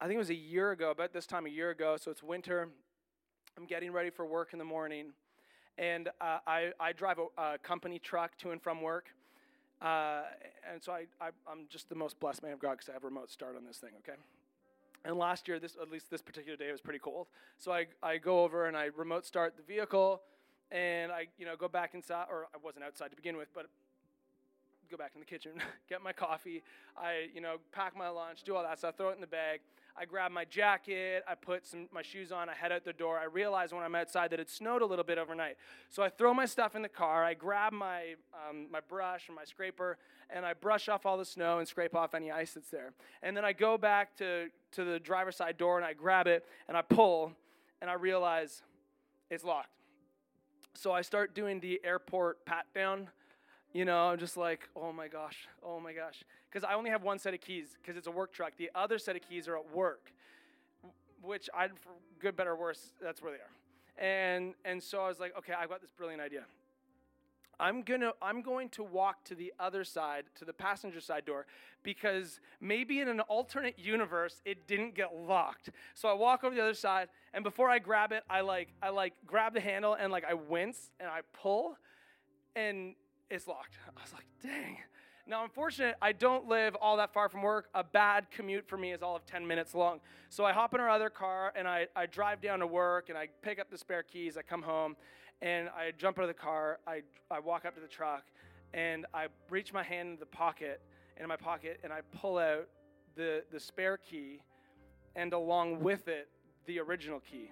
I 0.00 0.06
think 0.06 0.14
it 0.14 0.18
was 0.18 0.30
a 0.30 0.34
year 0.34 0.70
ago, 0.72 0.90
about 0.90 1.12
this 1.12 1.26
time 1.26 1.46
a 1.46 1.50
year 1.50 1.70
ago, 1.70 1.96
so 2.00 2.10
it's 2.10 2.22
winter. 2.22 2.68
I'm 3.56 3.66
getting 3.66 3.92
ready 3.92 4.10
for 4.10 4.26
work 4.26 4.52
in 4.52 4.58
the 4.58 4.64
morning, 4.64 5.12
and 5.78 6.08
uh, 6.20 6.38
I, 6.46 6.72
I 6.80 6.92
drive 6.92 7.18
a, 7.18 7.40
a 7.40 7.58
company 7.58 7.98
truck 7.98 8.36
to 8.38 8.50
and 8.50 8.62
from 8.62 8.80
work. 8.82 9.10
Uh, 9.84 10.22
and 10.72 10.82
so 10.82 10.92
I, 10.92 11.04
I, 11.20 11.28
I'm 11.46 11.66
just 11.68 11.90
the 11.90 11.94
most 11.94 12.18
blessed 12.18 12.42
man 12.42 12.52
of 12.52 12.58
God 12.58 12.72
because 12.72 12.88
I 12.88 12.94
have 12.94 13.04
remote 13.04 13.30
start 13.30 13.54
on 13.54 13.66
this 13.66 13.76
thing, 13.76 13.90
okay? 13.98 14.18
And 15.04 15.18
last 15.18 15.46
year, 15.46 15.58
this 15.58 15.76
at 15.80 15.90
least 15.90 16.10
this 16.10 16.22
particular 16.22 16.56
day, 16.56 16.72
was 16.72 16.80
pretty 16.80 16.98
cold. 16.98 17.26
So 17.58 17.70
I, 17.70 17.86
I 18.02 18.16
go 18.16 18.42
over 18.42 18.66
and 18.66 18.74
I 18.74 18.88
remote 18.96 19.26
start 19.26 19.54
the 19.58 19.62
vehicle, 19.62 20.22
and 20.72 21.12
I 21.12 21.26
you 21.36 21.44
know 21.44 21.56
go 21.56 21.68
back 21.68 21.92
inside, 21.92 22.26
or 22.30 22.46
I 22.54 22.58
wasn't 22.64 22.84
outside 22.84 23.10
to 23.10 23.16
begin 23.16 23.36
with, 23.36 23.48
but 23.52 23.66
go 24.90 24.96
back 24.96 25.12
in 25.14 25.20
the 25.20 25.26
kitchen, 25.26 25.52
get 25.90 26.02
my 26.02 26.14
coffee. 26.14 26.62
I 26.96 27.26
you 27.34 27.42
know 27.42 27.56
pack 27.70 27.94
my 27.94 28.08
lunch, 28.08 28.42
do 28.44 28.56
all 28.56 28.62
that 28.62 28.78
stuff, 28.78 28.96
throw 28.96 29.10
it 29.10 29.16
in 29.16 29.20
the 29.20 29.26
bag. 29.26 29.60
I 29.96 30.04
grab 30.06 30.32
my 30.32 30.44
jacket, 30.44 31.22
I 31.28 31.34
put 31.36 31.66
some 31.66 31.88
my 31.92 32.02
shoes 32.02 32.32
on, 32.32 32.48
I 32.48 32.54
head 32.54 32.72
out 32.72 32.84
the 32.84 32.92
door. 32.92 33.18
I 33.18 33.24
realize 33.24 33.72
when 33.72 33.82
I'm 33.82 33.94
outside 33.94 34.30
that 34.30 34.40
it 34.40 34.50
snowed 34.50 34.82
a 34.82 34.86
little 34.86 35.04
bit 35.04 35.18
overnight. 35.18 35.56
So 35.88 36.02
I 36.02 36.08
throw 36.08 36.34
my 36.34 36.46
stuff 36.46 36.74
in 36.74 36.82
the 36.82 36.88
car, 36.88 37.24
I 37.24 37.34
grab 37.34 37.72
my 37.72 38.14
um, 38.32 38.66
my 38.72 38.80
brush 38.80 39.28
and 39.28 39.36
my 39.36 39.44
scraper, 39.44 39.98
and 40.30 40.44
I 40.44 40.54
brush 40.54 40.88
off 40.88 41.06
all 41.06 41.16
the 41.16 41.24
snow 41.24 41.58
and 41.58 41.68
scrape 41.68 41.94
off 41.94 42.14
any 42.14 42.30
ice 42.30 42.54
that's 42.54 42.70
there. 42.70 42.92
And 43.22 43.36
then 43.36 43.44
I 43.44 43.52
go 43.52 43.78
back 43.78 44.16
to, 44.16 44.48
to 44.72 44.84
the 44.84 44.98
driver's 44.98 45.36
side 45.36 45.56
door 45.58 45.76
and 45.76 45.86
I 45.86 45.92
grab 45.92 46.26
it 46.26 46.44
and 46.68 46.76
I 46.76 46.82
pull, 46.82 47.32
and 47.80 47.88
I 47.88 47.94
realize 47.94 48.62
it's 49.30 49.44
locked. 49.44 49.68
So 50.74 50.90
I 50.90 51.02
start 51.02 51.34
doing 51.34 51.60
the 51.60 51.80
airport 51.84 52.44
pat 52.44 52.66
down. 52.74 53.08
You 53.74 53.84
know, 53.84 54.08
I'm 54.08 54.18
just 54.18 54.38
like, 54.38 54.68
oh 54.74 54.92
my 54.92 55.08
gosh, 55.08 55.46
oh 55.62 55.78
my 55.80 55.92
gosh 55.92 56.24
because 56.54 56.64
I 56.64 56.74
only 56.74 56.90
have 56.90 57.02
one 57.02 57.18
set 57.18 57.34
of 57.34 57.40
keys 57.40 57.76
because 57.82 57.96
it's 57.96 58.06
a 58.06 58.12
work 58.12 58.32
truck. 58.32 58.52
The 58.56 58.70
other 58.76 58.98
set 58.98 59.16
of 59.16 59.22
keys 59.28 59.48
are 59.48 59.56
at 59.56 59.74
work, 59.74 60.12
which 61.20 61.50
I, 61.52 61.66
for 61.66 61.90
good, 62.20 62.36
better, 62.36 62.52
or 62.52 62.56
worse, 62.56 62.92
that's 63.02 63.20
where 63.20 63.32
they 63.32 63.38
are. 63.38 64.06
And 64.06 64.54
and 64.64 64.80
so 64.82 65.02
I 65.02 65.08
was 65.08 65.18
like, 65.18 65.36
okay, 65.36 65.52
I've 65.52 65.68
got 65.68 65.80
this 65.80 65.90
brilliant 65.90 66.22
idea. 66.22 66.44
I'm 67.58 67.82
gonna 67.82 68.12
I'm 68.22 68.42
going 68.42 68.68
to 68.70 68.84
walk 68.84 69.24
to 69.24 69.34
the 69.34 69.52
other 69.58 69.84
side, 69.84 70.24
to 70.36 70.44
the 70.44 70.52
passenger 70.52 71.00
side 71.00 71.24
door, 71.24 71.46
because 71.82 72.40
maybe 72.60 73.00
in 73.00 73.08
an 73.08 73.20
alternate 73.20 73.78
universe 73.78 74.40
it 74.44 74.68
didn't 74.68 74.94
get 74.94 75.14
locked. 75.14 75.70
So 75.94 76.08
I 76.08 76.14
walk 76.14 76.44
over 76.44 76.54
the 76.54 76.62
other 76.62 76.74
side, 76.74 77.08
and 77.32 77.42
before 77.42 77.68
I 77.68 77.80
grab 77.80 78.12
it, 78.12 78.22
I 78.30 78.42
like 78.42 78.68
I 78.80 78.90
like 78.90 79.14
grab 79.26 79.54
the 79.54 79.60
handle 79.60 79.94
and 79.94 80.12
like 80.12 80.24
I 80.24 80.34
wince 80.34 80.90
and 81.00 81.08
I 81.08 81.20
pull, 81.32 81.76
and 82.54 82.94
it's 83.34 83.46
locked. 83.46 83.76
I 83.96 84.00
was 84.00 84.12
like, 84.12 84.26
dang. 84.42 84.78
Now, 85.26 85.42
unfortunately, 85.42 85.94
I 86.02 86.12
don't 86.12 86.48
live 86.48 86.74
all 86.76 86.98
that 86.98 87.14
far 87.14 87.28
from 87.28 87.42
work. 87.42 87.68
A 87.74 87.82
bad 87.82 88.30
commute 88.30 88.68
for 88.68 88.76
me 88.76 88.92
is 88.92 89.02
all 89.02 89.16
of 89.16 89.24
10 89.24 89.46
minutes 89.46 89.74
long. 89.74 90.00
So 90.28 90.44
I 90.44 90.52
hop 90.52 90.74
in 90.74 90.80
our 90.80 90.90
other 90.90 91.08
car 91.08 91.52
and 91.56 91.66
I, 91.66 91.86
I 91.96 92.06
drive 92.06 92.42
down 92.42 92.58
to 92.58 92.66
work 92.66 93.08
and 93.08 93.16
I 93.16 93.28
pick 93.42 93.58
up 93.58 93.70
the 93.70 93.78
spare 93.78 94.02
keys. 94.02 94.36
I 94.36 94.42
come 94.42 94.62
home 94.62 94.96
and 95.40 95.70
I 95.70 95.92
jump 95.96 96.18
out 96.18 96.22
of 96.22 96.28
the 96.28 96.34
car. 96.34 96.78
I, 96.86 97.02
I 97.30 97.40
walk 97.40 97.64
up 97.64 97.74
to 97.74 97.80
the 97.80 97.88
truck 97.88 98.24
and 98.74 99.06
I 99.14 99.28
reach 99.48 99.72
my 99.72 99.82
hand 99.82 100.10
in 100.10 100.16
the 100.18 100.26
pocket, 100.26 100.82
in 101.18 101.26
my 101.26 101.36
pocket, 101.36 101.80
and 101.82 101.92
I 101.92 102.00
pull 102.20 102.36
out 102.36 102.68
the, 103.16 103.44
the 103.50 103.60
spare 103.60 103.96
key 103.96 104.42
and 105.16 105.32
along 105.32 105.80
with 105.80 106.06
it, 106.08 106.28
the 106.66 106.80
original 106.80 107.20
key. 107.20 107.50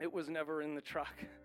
It 0.00 0.12
was 0.12 0.28
never 0.28 0.62
in 0.62 0.74
the 0.74 0.80
truck. 0.80 1.14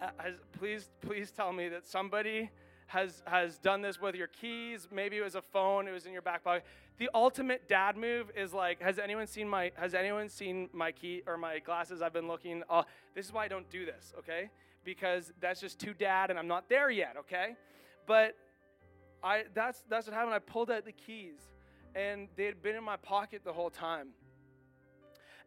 As, 0.00 0.34
please, 0.58 0.90
please 1.00 1.30
tell 1.30 1.52
me 1.52 1.68
that 1.68 1.86
somebody 1.86 2.50
has, 2.86 3.22
has 3.26 3.58
done 3.58 3.82
this 3.82 4.00
with 4.00 4.14
your 4.14 4.28
keys. 4.28 4.88
Maybe 4.90 5.18
it 5.18 5.22
was 5.22 5.34
a 5.34 5.42
phone, 5.42 5.86
it 5.86 5.92
was 5.92 6.06
in 6.06 6.12
your 6.12 6.22
back 6.22 6.42
pocket. 6.42 6.64
The 6.98 7.10
ultimate 7.14 7.68
dad 7.68 7.96
move 7.96 8.30
is 8.36 8.52
like, 8.52 8.80
has 8.82 8.98
anyone 8.98 9.26
seen 9.26 9.48
my 9.48 9.72
has 9.76 9.94
anyone 9.94 10.28
seen 10.28 10.68
my 10.72 10.92
key 10.92 11.22
or 11.26 11.36
my 11.36 11.58
glasses? 11.60 12.02
I've 12.02 12.12
been 12.12 12.28
looking. 12.28 12.62
Uh, 12.68 12.82
this 13.14 13.26
is 13.26 13.32
why 13.32 13.44
I 13.44 13.48
don't 13.48 13.68
do 13.70 13.86
this, 13.86 14.12
okay? 14.18 14.50
Because 14.84 15.32
that's 15.40 15.60
just 15.60 15.78
too 15.78 15.94
dad 15.94 16.30
and 16.30 16.38
I'm 16.38 16.48
not 16.48 16.68
there 16.68 16.90
yet, 16.90 17.16
okay? 17.20 17.56
But 18.06 18.36
I 19.22 19.44
that's 19.54 19.82
that's 19.88 20.06
what 20.06 20.14
happened. 20.14 20.34
I 20.34 20.40
pulled 20.40 20.70
out 20.70 20.84
the 20.84 20.92
keys 20.92 21.40
and 21.94 22.28
they 22.36 22.44
had 22.44 22.62
been 22.62 22.76
in 22.76 22.84
my 22.84 22.96
pocket 22.96 23.42
the 23.44 23.52
whole 23.52 23.70
time. 23.70 24.08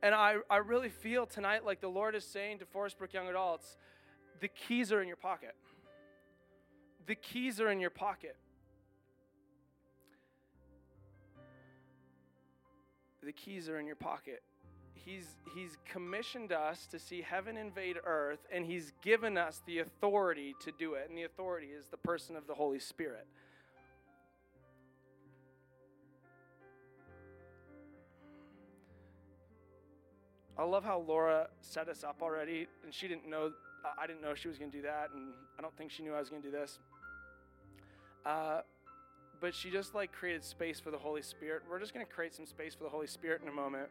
And 0.01 0.13
I, 0.13 0.35
I 0.49 0.57
really 0.57 0.89
feel 0.89 1.25
tonight 1.25 1.65
like 1.65 1.79
the 1.79 1.87
Lord 1.87 2.13
is 2.13 2.25
saying 2.25 2.59
to 2.59 2.65
Forest 2.65 2.97
Brook 2.97 3.13
Young 3.13 3.29
Adults, 3.29 3.77
the 4.43 4.47
keys 4.49 4.91
are 4.91 5.01
in 5.01 5.07
your 5.07 5.17
pocket 5.17 5.55
the 7.05 7.15
keys 7.15 7.59
are 7.59 7.69
in 7.69 7.79
your 7.79 7.89
pocket. 7.89 8.35
The 13.21 13.31
keys 13.31 13.69
are 13.69 13.79
in 13.79 13.85
your 13.85 13.95
pocket. 13.95 14.41
He's, 14.93 15.27
he's 15.53 15.77
commissioned 15.89 16.53
us 16.53 16.87
to 16.87 16.99
see 16.99 17.21
heaven 17.21 17.57
invade 17.57 17.97
earth, 18.05 18.39
and 18.51 18.65
He's 18.65 18.93
given 19.01 19.37
us 19.37 19.61
the 19.65 19.79
authority 19.79 20.55
to 20.61 20.71
do 20.77 20.93
it. 20.93 21.07
And 21.09 21.17
the 21.17 21.23
authority 21.23 21.67
is 21.67 21.87
the 21.87 21.97
person 21.97 22.35
of 22.35 22.47
the 22.47 22.53
Holy 22.53 22.79
Spirit. 22.79 23.27
I 30.57 30.63
love 30.63 30.85
how 30.85 30.99
Laura 30.99 31.47
set 31.61 31.89
us 31.89 32.03
up 32.03 32.21
already, 32.21 32.67
and 32.83 32.93
she 32.93 33.07
didn't 33.07 33.27
know, 33.27 33.51
I 33.97 34.07
didn't 34.07 34.21
know 34.21 34.33
she 34.33 34.47
was 34.47 34.57
going 34.57 34.71
to 34.71 34.77
do 34.77 34.83
that, 34.83 35.09
and 35.13 35.33
I 35.57 35.61
don't 35.61 35.75
think 35.77 35.91
she 35.91 36.03
knew 36.03 36.13
I 36.13 36.19
was 36.19 36.29
going 36.29 36.41
to 36.41 36.47
do 36.49 36.55
this. 36.55 36.79
Uh, 38.25 38.61
but 39.41 39.53
she 39.53 39.69
just 39.69 39.93
like 39.93 40.11
created 40.11 40.43
space 40.43 40.79
for 40.79 40.91
the 40.91 40.97
Holy 40.97 41.21
Spirit. 41.21 41.63
We're 41.69 41.79
just 41.79 41.93
going 41.93 42.05
to 42.05 42.11
create 42.11 42.33
some 42.33 42.45
space 42.45 42.73
for 42.73 42.83
the 42.83 42.89
Holy 42.89 43.07
Spirit 43.07 43.41
in 43.41 43.49
a 43.49 43.51
moment. 43.51 43.89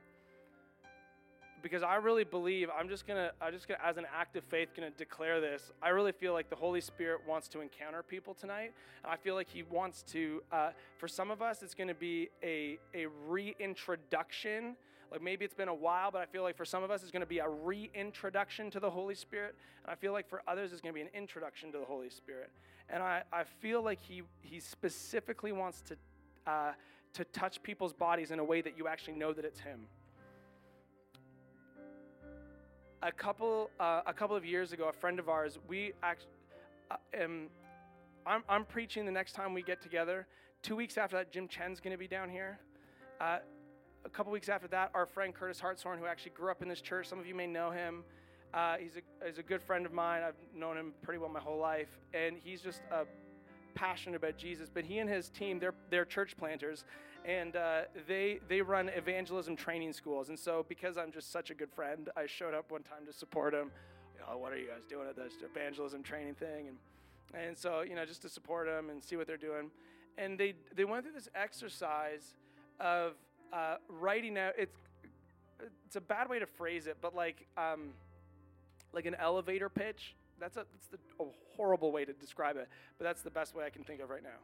Because 1.62 1.82
I 1.82 1.96
really 1.96 2.24
believe 2.24 2.68
I'm 2.76 2.88
just 2.88 3.06
gonna, 3.06 3.30
I'm 3.40 3.52
just 3.52 3.68
gonna, 3.68 3.78
as 3.84 3.96
an 3.96 4.06
act 4.12 4.34
of 4.34 4.42
faith, 4.44 4.70
gonna 4.74 4.90
declare 4.90 5.40
this. 5.40 5.70
I 5.80 5.90
really 5.90 6.10
feel 6.10 6.32
like 6.32 6.50
the 6.50 6.56
Holy 6.56 6.80
Spirit 6.80 7.20
wants 7.24 7.46
to 7.48 7.60
encounter 7.60 8.02
people 8.02 8.34
tonight, 8.34 8.72
and 9.04 9.12
I 9.12 9.16
feel 9.16 9.36
like 9.36 9.48
He 9.48 9.62
wants 9.62 10.02
to. 10.08 10.42
Uh, 10.50 10.70
for 10.98 11.06
some 11.06 11.30
of 11.30 11.40
us, 11.40 11.62
it's 11.62 11.74
gonna 11.74 11.94
be 11.94 12.30
a 12.42 12.80
a 12.94 13.06
reintroduction 13.28 14.74
like 15.12 15.22
maybe 15.22 15.44
it's 15.44 15.54
been 15.54 15.68
a 15.68 15.74
while, 15.74 16.10
but 16.10 16.22
I 16.22 16.26
feel 16.26 16.42
like 16.42 16.56
for 16.56 16.64
some 16.64 16.82
of 16.82 16.90
us, 16.90 17.02
it's 17.02 17.12
going 17.12 17.20
to 17.20 17.26
be 17.26 17.38
a 17.38 17.48
reintroduction 17.48 18.70
to 18.70 18.80
the 18.80 18.88
Holy 18.88 19.14
Spirit. 19.14 19.54
And 19.84 19.92
I 19.92 19.94
feel 19.94 20.12
like 20.12 20.26
for 20.26 20.42
others, 20.48 20.72
it's 20.72 20.80
going 20.80 20.94
to 20.94 20.98
be 20.98 21.02
an 21.02 21.10
introduction 21.14 21.70
to 21.72 21.78
the 21.78 21.84
Holy 21.84 22.08
Spirit. 22.08 22.50
And 22.88 23.02
I, 23.02 23.22
I 23.30 23.44
feel 23.44 23.82
like 23.82 24.00
he, 24.00 24.22
he 24.40 24.58
specifically 24.58 25.52
wants 25.52 25.82
to, 25.82 25.96
uh, 26.46 26.72
to 27.12 27.24
touch 27.26 27.62
people's 27.62 27.92
bodies 27.92 28.30
in 28.30 28.38
a 28.38 28.44
way 28.44 28.62
that 28.62 28.78
you 28.78 28.88
actually 28.88 29.12
know 29.12 29.34
that 29.34 29.44
it's 29.44 29.60
Him. 29.60 29.80
A 33.02 33.12
couple, 33.12 33.70
uh, 33.78 34.00
a 34.06 34.14
couple 34.14 34.34
of 34.34 34.46
years 34.46 34.72
ago, 34.72 34.88
a 34.88 34.92
friend 34.92 35.18
of 35.18 35.28
ours, 35.28 35.58
we 35.68 35.92
actually, 36.02 36.30
uh, 36.90 37.22
um, 37.22 37.48
I'm, 38.24 38.44
I'm 38.48 38.64
preaching 38.64 39.04
the 39.04 39.12
next 39.12 39.32
time 39.32 39.52
we 39.52 39.62
get 39.62 39.82
together. 39.82 40.26
Two 40.62 40.76
weeks 40.76 40.96
after 40.96 41.16
that, 41.16 41.30
Jim 41.30 41.48
Chen's 41.48 41.80
going 41.80 41.92
to 41.92 41.98
be 41.98 42.08
down 42.08 42.30
here. 42.30 42.58
Uh, 43.20 43.38
a 44.04 44.08
couple 44.08 44.32
weeks 44.32 44.48
after 44.48 44.68
that, 44.68 44.90
our 44.94 45.06
friend 45.06 45.34
Curtis 45.34 45.60
Hartshorn, 45.60 45.98
who 45.98 46.06
actually 46.06 46.32
grew 46.32 46.50
up 46.50 46.62
in 46.62 46.68
this 46.68 46.80
church, 46.80 47.08
some 47.08 47.18
of 47.18 47.26
you 47.26 47.34
may 47.34 47.46
know 47.46 47.70
him. 47.70 48.04
Uh, 48.52 48.76
he's, 48.76 48.96
a, 48.96 49.26
he's 49.26 49.38
a 49.38 49.42
good 49.42 49.62
friend 49.62 49.86
of 49.86 49.92
mine. 49.92 50.22
I've 50.22 50.34
known 50.54 50.76
him 50.76 50.92
pretty 51.02 51.18
well 51.18 51.30
my 51.30 51.40
whole 51.40 51.58
life, 51.58 51.88
and 52.12 52.36
he's 52.42 52.60
just 52.60 52.82
passionate 53.74 54.16
about 54.16 54.36
Jesus. 54.36 54.68
But 54.72 54.84
he 54.84 54.98
and 54.98 55.08
his 55.08 55.28
team, 55.30 55.58
they're, 55.58 55.74
they're 55.90 56.04
church 56.04 56.36
planters, 56.36 56.84
and 57.24 57.56
uh, 57.56 57.82
they, 58.06 58.40
they 58.48 58.60
run 58.60 58.90
evangelism 58.90 59.56
training 59.56 59.92
schools. 59.92 60.28
And 60.28 60.38
so, 60.38 60.66
because 60.68 60.98
I'm 60.98 61.12
just 61.12 61.32
such 61.32 61.50
a 61.50 61.54
good 61.54 61.70
friend, 61.70 62.10
I 62.16 62.26
showed 62.26 62.54
up 62.54 62.70
one 62.70 62.82
time 62.82 63.06
to 63.06 63.12
support 63.12 63.54
him. 63.54 63.70
You 64.14 64.20
know, 64.20 64.38
what 64.38 64.52
are 64.52 64.58
you 64.58 64.66
guys 64.66 64.82
doing 64.88 65.08
at 65.08 65.16
this 65.16 65.34
evangelism 65.42 66.02
training 66.02 66.34
thing? 66.34 66.68
And, 66.68 66.76
and 67.34 67.56
so, 67.56 67.80
you 67.80 67.94
know, 67.94 68.04
just 68.04 68.22
to 68.22 68.28
support 68.28 68.66
them 68.66 68.90
and 68.90 69.02
see 69.02 69.16
what 69.16 69.26
they're 69.26 69.36
doing. 69.36 69.70
And 70.18 70.38
they, 70.38 70.54
they 70.74 70.84
went 70.84 71.04
through 71.04 71.14
this 71.14 71.30
exercise 71.34 72.34
of 72.78 73.14
uh, 73.52 73.76
writing 73.88 74.38
out 74.38 74.54
it's 74.58 74.76
it's 75.86 75.96
a 75.96 76.00
bad 76.00 76.28
way 76.28 76.38
to 76.38 76.46
phrase 76.46 76.86
it, 76.86 76.96
but 77.00 77.14
like 77.14 77.46
um, 77.56 77.90
like 78.92 79.06
an 79.06 79.14
elevator 79.16 79.68
pitch. 79.68 80.14
That's 80.40 80.56
a 80.56 80.66
that's 80.72 80.86
the, 80.88 80.98
a 81.22 81.26
horrible 81.56 81.92
way 81.92 82.04
to 82.04 82.12
describe 82.12 82.56
it, 82.56 82.68
but 82.98 83.04
that's 83.04 83.22
the 83.22 83.30
best 83.30 83.54
way 83.54 83.64
I 83.64 83.70
can 83.70 83.84
think 83.84 84.00
of 84.00 84.10
right 84.10 84.22
now. 84.22 84.40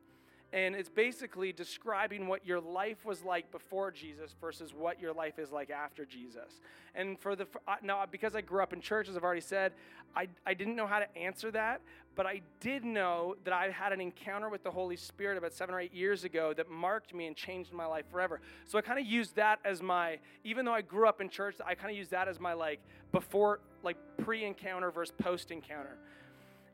And 0.53 0.75
it's 0.75 0.89
basically 0.89 1.53
describing 1.53 2.27
what 2.27 2.47
your 2.47 2.59
life 2.59 3.05
was 3.05 3.23
like 3.23 3.51
before 3.53 3.91
Jesus 3.91 4.35
versus 4.41 4.73
what 4.73 4.99
your 4.99 5.13
life 5.13 5.39
is 5.39 5.53
like 5.53 5.69
after 5.69 6.07
Jesus. 6.07 6.61
And 6.95 7.19
for 7.21 7.37
the 7.37 7.47
now, 7.83 8.05
because 8.11 8.35
I 8.35 8.41
grew 8.41 8.63
up 8.63 8.73
in 8.73 8.81
church, 8.81 9.11
as 9.11 9.17
I've 9.17 9.25
already 9.25 9.43
said, 9.43 9.73
I, 10.17 10.29
I 10.47 10.55
didn't 10.55 10.75
know 10.75 10.87
how 10.87 11.01
to 11.01 11.19
answer 11.19 11.51
that, 11.51 11.83
but 12.17 12.27
I 12.27 12.41
did 12.61 12.83
know 12.83 13.37
that 13.45 13.53
I 13.53 13.71
had 13.71 13.93
an 13.93 14.01
encounter 14.01 14.49
with 14.49 14.65
the 14.65 14.71
Holy 14.71 14.97
Spirit 14.97 15.37
about 15.37 15.53
seven 15.53 15.75
or 15.75 15.81
eight 15.81 15.95
years 15.95 16.25
ago 16.25 16.55
that 16.55 16.71
marked 16.71 17.15
me 17.15 17.27
and 17.27 17.37
changed 17.37 17.73
my 17.73 17.85
life 17.85 18.07
forever. 18.11 18.41
So 18.67 18.79
I 18.79 18.81
kind 18.81 18.99
of 18.99 19.05
used 19.05 19.37
that 19.37 19.59
as 19.67 19.83
my, 19.83 20.19
even 20.45 20.65
though 20.65 20.73
I 20.73 20.81
grew 20.81 21.07
up 21.07 21.21
in 21.21 21.29
church, 21.29 21.57
I 21.65 21.75
kind 21.75 21.91
of 21.91 21.97
used 21.97 22.11
that 22.13 22.27
as 22.27 22.41
my 22.41 22.55
like 22.55 22.81
before, 23.13 23.61
like 23.83 23.99
pre 24.17 24.45
encounter 24.45 24.91
versus 24.91 25.15
post 25.19 25.51
encounter. 25.51 25.99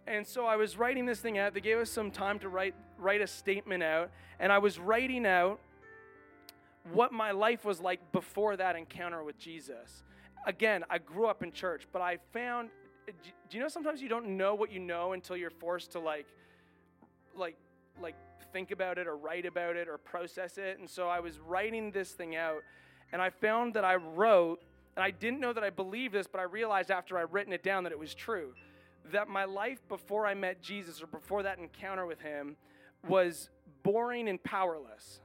And 0.07 0.27
so 0.27 0.47
I 0.47 0.57
was 0.57 0.77
writing 0.77 1.07
this 1.07 1.21
thing 1.21 1.39
out. 1.39 1.55
They 1.55 1.61
gave 1.61 1.79
us 1.79 1.91
some 1.91 2.11
time 2.11 2.39
to 2.41 2.49
write, 2.49 2.75
write 2.99 3.21
a 3.21 3.27
statement 3.27 3.83
out. 3.83 4.11
And 4.39 4.53
I 4.53 4.59
was 4.59 4.79
writing 4.79 5.27
out 5.27 5.59
what 6.93 7.13
my 7.13 7.31
life 7.31 7.65
was 7.65 7.81
like 7.81 8.13
before 8.13 8.57
that 8.57 8.77
encounter 8.77 9.23
with 9.23 9.39
Jesus. 9.39 10.03
Again, 10.47 10.85
I 10.91 10.99
grew 10.99 11.27
up 11.27 11.43
in 11.43 11.53
church, 11.53 11.89
but 11.93 12.03
I 12.03 12.19
found 12.33 12.69
do 13.51 13.57
you 13.57 13.61
know 13.61 13.69
sometimes 13.69 14.01
you 14.01 14.09
don't 14.09 14.37
know 14.37 14.55
what 14.55 14.73
you 14.73 14.81
know 14.81 15.13
until 15.13 15.37
you're 15.37 15.51
forced 15.51 15.93
to 15.93 15.99
like 15.99 16.27
like 17.37 17.57
like 18.01 18.15
think 18.53 18.71
about 18.71 18.99
it 18.99 19.07
or 19.07 19.17
write 19.17 19.47
about 19.47 19.77
it 19.77 19.89
or 19.89 19.99
process 19.99 20.59
it. 20.59 20.79
And 20.79 20.89
so 20.89 21.09
I 21.09 21.21
was 21.21 21.39
writing 21.41 21.91
this 21.91 22.13
thing 22.13 22.37
out, 22.37 22.63
and 23.13 23.21
I 23.21 23.31
found 23.31 23.75
that 23.75 23.85
I 23.85 23.97
wrote, 23.97 24.63
and 24.97 25.05
I 25.05 25.11
didn't 25.11 25.41
know 25.41 25.53
that 25.53 25.65
I 25.65 25.71
believed 25.71 26.15
this, 26.15 26.27
but 26.27 26.41
I 26.41 26.45
realized 26.45 26.91
after 26.91 27.19
I'd 27.19 27.33
written 27.33 27.53
it 27.53 27.63
down 27.63 27.85
that 27.85 27.93
it 27.93 27.99
was 27.99 28.15
true. 28.15 28.55
That 29.13 29.29
my 29.29 29.45
life 29.45 29.81
before 29.89 30.27
I 30.27 30.35
met 30.35 30.63
Jesus 30.63 31.03
or 31.03 31.07
before 31.07 31.43
that 31.43 31.59
encounter 31.59 32.07
with 32.07 32.21
him 32.21 32.57
was 33.07 33.51
boring 33.83 34.29
and 34.29 34.43
powerless. 34.43 35.21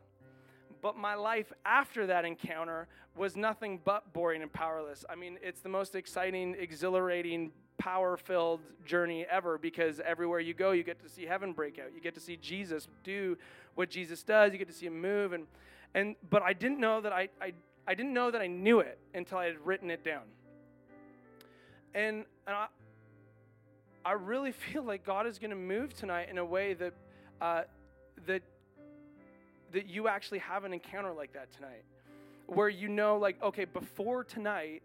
But 0.82 0.98
my 0.98 1.15
life 1.15 1.52
after 1.65 2.08
that 2.08 2.26
encounter 2.26 2.88
was 3.15 3.36
nothing 3.36 3.80
but 3.84 4.13
boring 4.13 4.42
and 4.42 4.52
powerless. 4.52 5.04
I 5.10 5.15
mean, 5.15 5.38
it's 5.42 5.62
the 5.62 5.70
most 5.70 5.96
exciting, 5.96 6.56
exhilarating, 6.58 7.52
power 7.80 8.18
filled 8.18 8.60
journey 8.86 9.26
ever 9.30 9.58
because 9.58 10.00
everywhere 10.02 10.39
you 10.39 10.54
go, 10.54 10.72
you 10.72 10.84
get 10.84 11.02
to 11.02 11.10
see 11.10 11.26
heaven 11.26 11.54
break 11.54 11.80
out. 11.80 11.88
You 11.96 12.02
get 12.02 12.13
to 12.13 12.20
see 12.20 12.38
Jesus 12.38 12.88
do 13.04 13.38
what 13.76 13.89
Jesus 13.89 14.22
does. 14.22 14.52
You 14.52 14.60
get 14.60 14.68
to 14.68 14.74
see 14.74 14.86
him 14.86 15.02
move. 15.02 15.34
And, 15.34 15.48
and, 15.96 16.15
but 16.30 16.44
I 16.44 16.54
didn't 16.54 16.80
know 16.80 17.02
that 17.02 17.12
I, 17.12 17.30
I, 17.42 17.54
I 17.88 17.96
didn't 17.96 18.13
know 18.13 18.30
that 18.30 18.42
I 18.42 18.48
knew 18.48 18.82
it 18.82 19.00
until 19.13 19.39
I 19.39 19.46
had 19.46 19.65
written 19.65 19.89
it 19.89 20.04
down. 20.04 20.24
And, 21.96 22.26
and 22.46 22.56
I, 22.56 22.68
I 24.06 24.14
really 24.14 24.52
feel 24.72 24.84
like 24.84 25.06
God 25.06 25.28
is 25.28 25.40
going 25.40 25.52
to 25.52 25.56
move 25.56 25.94
tonight 25.94 26.30
in 26.30 26.38
a 26.38 26.46
way 26.46 26.74
that, 26.76 26.94
uh, 27.42 27.62
that, 28.28 28.42
that 29.72 29.88
you 29.88 30.08
actually 30.08 30.40
have 30.40 30.64
an 30.64 30.74
encounter 30.74 31.14
like 31.14 31.34
that 31.34 31.52
tonight. 31.52 31.84
Where 32.48 32.70
you 32.70 32.88
know, 32.88 33.18
like, 33.18 33.42
okay, 33.44 33.66
before 33.66 34.24
tonight, 34.24 34.82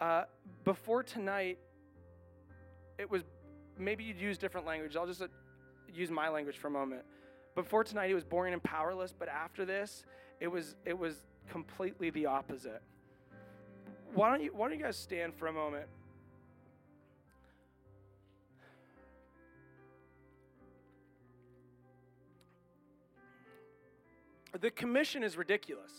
uh, 0.00 0.24
before 0.64 1.02
tonight, 1.02 1.58
it 2.98 3.10
was 3.10 3.22
maybe 3.78 4.04
you'd 4.04 4.20
use 4.20 4.36
different 4.36 4.66
language. 4.66 4.94
I'll 4.96 5.06
just 5.06 5.22
uh, 5.22 5.28
use 5.92 6.10
my 6.10 6.28
language 6.28 6.58
for 6.58 6.68
a 6.68 6.70
moment. 6.70 7.02
Before 7.54 7.82
tonight, 7.82 8.10
it 8.10 8.14
was 8.14 8.24
boring 8.24 8.52
and 8.52 8.62
powerless, 8.62 9.14
but 9.18 9.28
after 9.28 9.64
this, 9.64 10.04
it 10.38 10.48
was 10.48 10.76
it 10.84 10.98
was 10.98 11.16
completely 11.50 12.10
the 12.10 12.26
opposite. 12.26 12.82
Why 14.14 14.30
don't 14.30 14.42
you 14.42 14.52
Why 14.54 14.68
don't 14.68 14.78
you 14.78 14.84
guys 14.84 14.96
stand 14.96 15.34
for 15.34 15.46
a 15.48 15.52
moment? 15.52 15.86
The 24.58 24.70
commission 24.70 25.22
is 25.22 25.36
ridiculous. 25.36 25.92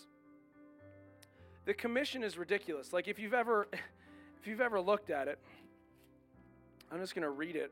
The 1.66 1.74
commission 1.74 2.24
is 2.24 2.38
ridiculous. 2.38 2.92
Like 2.92 3.08
if 3.08 3.20
you've 3.20 3.34
ever 3.34 3.68
if 4.42 4.48
you've 4.48 4.62
ever 4.62 4.82
looked 4.82 5.10
at 5.10 5.28
it, 5.28 5.40
I'm 6.92 7.00
just 7.00 7.16
going 7.16 7.24
to 7.24 7.30
read 7.30 7.56
it 7.56 7.72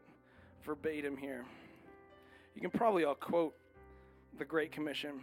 verbatim 0.64 1.18
here. 1.18 1.46
You 2.56 2.62
can 2.62 2.70
probably 2.72 3.04
all 3.04 3.16
quote 3.16 3.56
the 4.38 4.46
Great 4.46 4.72
Commission. 4.72 5.22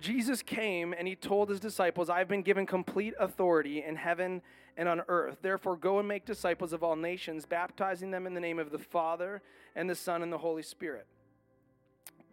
Jesus 0.00 0.42
came 0.42 0.92
and 0.92 1.06
he 1.06 1.14
told 1.14 1.48
his 1.48 1.60
disciples, 1.60 2.10
I've 2.10 2.28
been 2.28 2.42
given 2.42 2.66
complete 2.66 3.14
authority 3.18 3.82
in 3.82 3.96
heaven 3.96 4.42
and 4.76 4.88
on 4.88 5.02
earth. 5.08 5.38
Therefore, 5.40 5.76
go 5.76 5.98
and 5.98 6.08
make 6.08 6.24
disciples 6.24 6.72
of 6.72 6.82
all 6.82 6.96
nations, 6.96 7.46
baptizing 7.46 8.10
them 8.10 8.26
in 8.26 8.34
the 8.34 8.40
name 8.40 8.58
of 8.58 8.70
the 8.70 8.78
Father 8.78 9.40
and 9.76 9.88
the 9.88 9.94
Son 9.94 10.22
and 10.22 10.32
the 10.32 10.38
Holy 10.38 10.62
Spirit. 10.62 11.06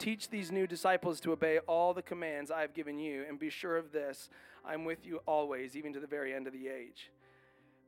Teach 0.01 0.29
these 0.29 0.51
new 0.51 0.65
disciples 0.65 1.19
to 1.19 1.31
obey 1.31 1.59
all 1.67 1.93
the 1.93 2.01
commands 2.01 2.49
I 2.49 2.61
have 2.61 2.73
given 2.73 2.97
you, 2.97 3.23
and 3.29 3.37
be 3.37 3.51
sure 3.51 3.77
of 3.77 3.91
this 3.91 4.29
I'm 4.65 4.83
with 4.83 5.05
you 5.05 5.17
always, 5.27 5.77
even 5.77 5.93
to 5.93 5.99
the 5.99 6.07
very 6.07 6.33
end 6.33 6.47
of 6.47 6.53
the 6.53 6.69
age. 6.69 7.11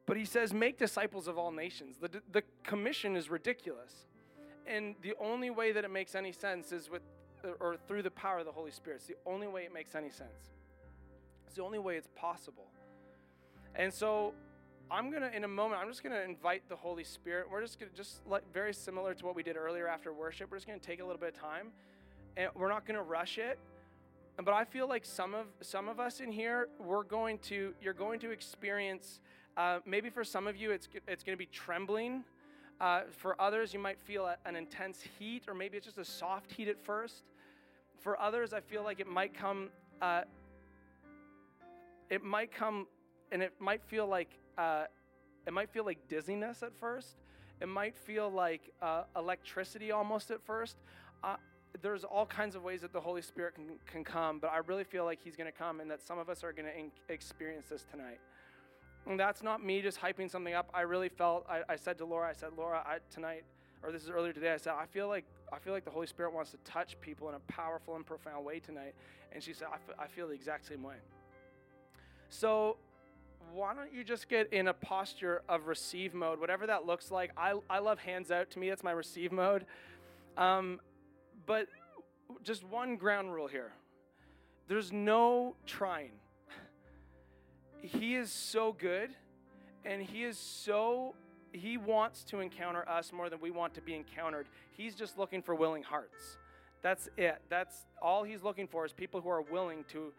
But 0.06 0.18
he 0.18 0.24
says, 0.24 0.54
make 0.54 0.78
disciples 0.78 1.28
of 1.28 1.40
all 1.40 1.52
nations. 1.52 1.98
The, 2.00 2.22
the 2.32 2.44
commission 2.64 3.16
is 3.16 3.32
ridiculous. 3.32 4.06
And 4.68 4.94
the 5.02 5.16
only 5.20 5.50
way 5.50 5.72
that 5.72 5.84
it 5.84 5.90
makes 5.90 6.14
any 6.14 6.32
sense 6.32 6.72
is 6.72 6.88
with, 6.88 7.02
or 7.60 7.78
through 7.88 8.04
the 8.04 8.12
power 8.12 8.38
of 8.38 8.46
the 8.46 8.52
Holy 8.52 8.70
Spirit. 8.70 8.98
It's 8.98 9.08
the 9.08 9.18
only 9.26 9.48
way 9.48 9.64
it 9.64 9.74
makes 9.74 9.96
any 9.96 10.12
sense. 10.12 10.52
It's 11.48 11.56
the 11.56 11.64
only 11.64 11.80
way 11.80 11.96
it's 11.96 12.10
possible. 12.16 12.68
And 13.74 13.92
so 13.92 14.36
I'm 14.92 15.10
going 15.10 15.24
to, 15.24 15.36
in 15.36 15.46
a 15.46 15.48
moment, 15.48 15.82
I'm 15.82 15.88
just 15.88 16.04
going 16.04 16.14
to 16.14 16.24
invite 16.24 16.70
the 16.70 16.76
Holy 16.76 17.04
Spirit. 17.04 17.48
We're 17.50 17.62
just 17.62 17.80
going 17.80 17.90
to, 17.90 17.98
just 17.98 18.22
like 18.28 18.44
very 18.54 18.74
similar 18.74 19.16
to 19.16 19.26
what 19.26 19.36
we 19.36 19.42
did 19.42 19.58
earlier 19.58 19.88
after 19.88 20.14
worship, 20.14 20.52
we're 20.52 20.58
just 20.58 20.68
going 20.68 20.80
to 20.80 20.86
take 20.86 21.02
a 21.02 21.04
little 21.04 21.20
bit 21.20 21.34
of 21.34 21.42
time. 21.42 21.72
And 22.38 22.50
we're 22.56 22.70
not 22.70 22.86
going 22.86 22.98
to 22.98 23.04
rush 23.04 23.38
it 23.38 23.60
but 24.44 24.56
I 24.56 24.66
feel 24.66 24.90
like 24.90 25.06
some 25.06 25.36
of 25.36 25.46
some 25.62 25.88
of 25.88 26.00
us 26.00 26.20
in 26.20 26.32
here, 26.32 26.68
we're 26.80 27.04
going 27.04 27.38
to 27.50 27.76
you're 27.80 27.94
going 27.94 28.20
to 28.22 28.32
experience 28.32 29.20
uh, 29.56 29.80
maybe 29.86 30.10
for 30.10 30.24
some 30.24 30.48
of 30.48 30.58
you, 30.58 30.72
it's, 30.72 30.88
it's 31.08 31.24
going 31.24 31.38
to 31.38 31.40
be 31.40 31.50
trembling. 31.52 32.24
Uh, 32.82 33.02
for 33.12 33.40
others, 33.40 33.74
you 33.74 33.80
might 33.80 34.00
feel 34.02 34.26
a, 34.26 34.36
an 34.46 34.56
intense 34.56 35.04
heat, 35.20 35.44
or 35.48 35.54
maybe 35.54 35.78
it's 35.78 35.86
just 35.86 36.00
a 36.00 36.06
soft 36.06 36.52
heat 36.52 36.68
at 36.68 36.84
first. 36.84 37.24
For 38.00 38.20
others, 38.20 38.52
I 38.52 38.62
feel 38.62 38.84
like 38.84 39.00
it 39.00 39.08
might 39.08 39.34
come, 39.34 39.70
uh, 40.02 40.22
it 42.10 42.24
might 42.24 42.52
come, 42.52 42.88
and 43.32 43.44
it 43.44 43.54
might 43.60 43.84
feel 43.84 44.08
like, 44.08 44.32
uh, 44.58 44.86
it 45.46 45.54
might 45.54 45.70
feel 45.70 45.86
like 45.86 46.00
dizziness 46.08 46.64
at 46.64 46.76
first. 46.80 47.18
It 47.62 47.68
might 47.68 47.96
feel 47.96 48.30
like 48.30 48.72
uh, 48.82 49.04
electricity 49.16 49.92
almost 49.92 50.32
at 50.32 50.44
first. 50.44 50.78
There's 51.82 52.04
all 52.04 52.26
kinds 52.26 52.56
of 52.56 52.64
ways 52.64 52.82
that 52.82 52.94
the 52.94 53.02
Holy 53.02 53.22
Spirit 53.22 53.56
can, 53.56 53.72
can 53.86 54.04
come, 54.04 54.40
but 54.40 54.52
I 54.52 54.58
really 54.58 54.84
feel 54.84 55.06
like 55.06 55.20
He's 55.24 55.36
going 55.36 55.52
to 55.52 55.58
come 55.58 55.80
and 55.80 55.90
that 55.90 56.02
some 56.02 56.20
of 56.20 56.30
us 56.30 56.44
are 56.44 56.54
going 56.54 56.68
to 56.68 57.14
experience 57.14 57.68
this 57.70 57.86
tonight. 57.90 58.20
And 59.06 59.20
that's 59.20 59.44
not 59.44 59.64
me 59.64 59.82
just 59.82 60.00
hyping 60.00 60.30
something 60.30 60.54
up. 60.54 60.70
I 60.74 60.82
really 60.82 61.10
felt, 61.10 61.46
I, 61.50 61.62
I 61.68 61.76
said 61.76 61.98
to 61.98 62.06
Laura, 62.06 62.30
I 62.30 62.34
said, 62.34 62.52
Laura, 62.58 62.84
I, 62.86 63.00
tonight, 63.12 63.44
or 63.84 63.92
this 63.92 64.04
is 64.04 64.10
earlier 64.10 64.32
today, 64.32 64.54
I 64.54 64.58
said, 64.58 64.74
I 64.80 64.86
feel 64.86 65.08
like 65.10 65.26
I 65.52 65.60
feel 65.60 65.74
like 65.74 65.86
the 65.86 65.92
Holy 65.92 66.08
Spirit 66.08 66.34
wants 66.34 66.50
to 66.52 66.58
touch 66.64 67.00
people 67.00 67.30
in 67.30 67.36
a 67.36 67.40
powerful 67.42 67.96
and 67.96 68.04
profound 68.04 68.44
way 68.44 68.60
tonight. 68.60 68.96
And 69.34 69.44
she 69.44 69.54
said, 69.54 69.68
I, 69.72 69.76
f- 69.76 69.96
I 70.00 70.08
feel 70.08 70.28
the 70.28 70.34
exact 70.34 70.66
same 70.66 70.82
way. 70.82 70.96
So 72.30 72.78
why 73.54 73.76
don't 73.76 73.94
you 73.94 74.04
just 74.04 74.30
get 74.30 74.52
in 74.52 74.68
a 74.68 74.74
posture 74.74 75.44
of 75.48 75.68
receive 75.68 76.16
mode, 76.16 76.40
whatever 76.40 76.66
that 76.66 76.88
looks 76.88 77.12
like. 77.12 77.32
I, 77.38 77.54
I 77.70 77.80
love 77.80 78.00
hands 78.00 78.32
out. 78.32 78.50
To 78.52 78.60
me, 78.60 78.70
that's 78.70 78.84
my 78.84 78.92
receive 78.92 79.32
mode. 79.32 79.66
Um, 80.38 80.80
but 81.46 81.68
just 82.44 82.64
one 82.64 82.96
ground 82.96 83.34
rule 83.34 83.48
here 83.48 83.72
there's 84.68 84.92
no 84.92 85.56
trying. 85.66 86.12
He 87.82 88.16
is 88.16 88.32
so 88.32 88.74
good 88.74 89.12
and 89.86 90.02
He 90.02 90.24
is 90.24 90.38
so, 90.38 91.16
He 91.52 91.78
wants 91.78 92.24
to 92.26 92.40
encounter 92.40 92.88
us 92.88 93.12
more 93.12 93.30
than 93.30 93.42
we 93.42 93.52
want 93.52 93.74
to 93.76 93.82
be 93.82 93.94
encountered. 93.94 94.48
He's 94.76 94.96
just 94.96 95.18
looking 95.18 95.42
for 95.42 95.54
willing 95.54 95.84
hearts. 95.84 96.38
That's 96.82 97.10
it. 97.18 97.42
That's 97.50 97.86
all 98.02 98.24
He's 98.24 98.44
looking 98.44 98.68
for 98.68 98.86
is 98.86 98.94
people 98.94 99.22
who 99.22 99.30
are 99.30 99.42
willing 99.42 99.84
to, 99.90 100.14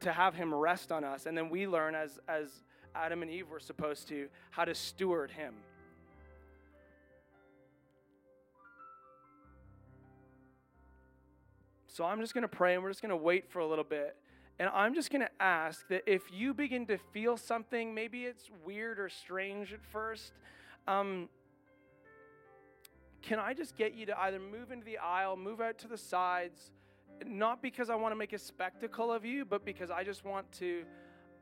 to 0.00 0.12
have 0.12 0.34
Him 0.34 0.52
rest 0.52 0.90
on 0.90 1.04
us. 1.04 1.26
And 1.26 1.36
then 1.36 1.48
we 1.48 1.66
learn, 1.66 1.94
as, 1.94 2.18
as 2.28 2.62
Adam 2.94 3.22
and 3.22 3.30
Eve 3.30 3.48
were 3.48 3.60
supposed 3.60 4.08
to, 4.08 4.28
how 4.50 4.64
to 4.64 4.74
steward 4.74 5.30
Him. 5.30 5.54
So 11.94 12.04
I'm 12.04 12.20
just 12.20 12.34
going 12.34 12.42
to 12.42 12.48
pray 12.48 12.74
and 12.74 12.82
we're 12.82 12.90
just 12.90 13.02
going 13.02 13.10
to 13.10 13.16
wait 13.16 13.48
for 13.48 13.60
a 13.60 13.66
little 13.66 13.84
bit. 13.84 14.16
And 14.58 14.68
I'm 14.74 14.96
just 14.96 15.12
going 15.12 15.20
to 15.20 15.30
ask 15.40 15.86
that 15.86 16.02
if 16.06 16.22
you 16.32 16.52
begin 16.52 16.86
to 16.86 16.98
feel 16.98 17.36
something, 17.36 17.94
maybe 17.94 18.24
it's 18.24 18.50
weird 18.66 18.98
or 18.98 19.08
strange 19.08 19.72
at 19.72 19.80
first, 19.92 20.32
um, 20.88 21.28
can 23.22 23.38
I 23.38 23.54
just 23.54 23.76
get 23.76 23.94
you 23.94 24.06
to 24.06 24.20
either 24.22 24.40
move 24.40 24.72
into 24.72 24.84
the 24.84 24.98
aisle, 24.98 25.36
move 25.36 25.60
out 25.60 25.78
to 25.78 25.88
the 25.88 25.96
sides, 25.96 26.72
not 27.24 27.62
because 27.62 27.90
I 27.90 27.94
want 27.94 28.10
to 28.10 28.16
make 28.16 28.32
a 28.32 28.38
spectacle 28.38 29.12
of 29.12 29.24
you, 29.24 29.44
but 29.44 29.64
because 29.64 29.92
I 29.92 30.02
just 30.02 30.24
want 30.24 30.50
to 30.54 30.82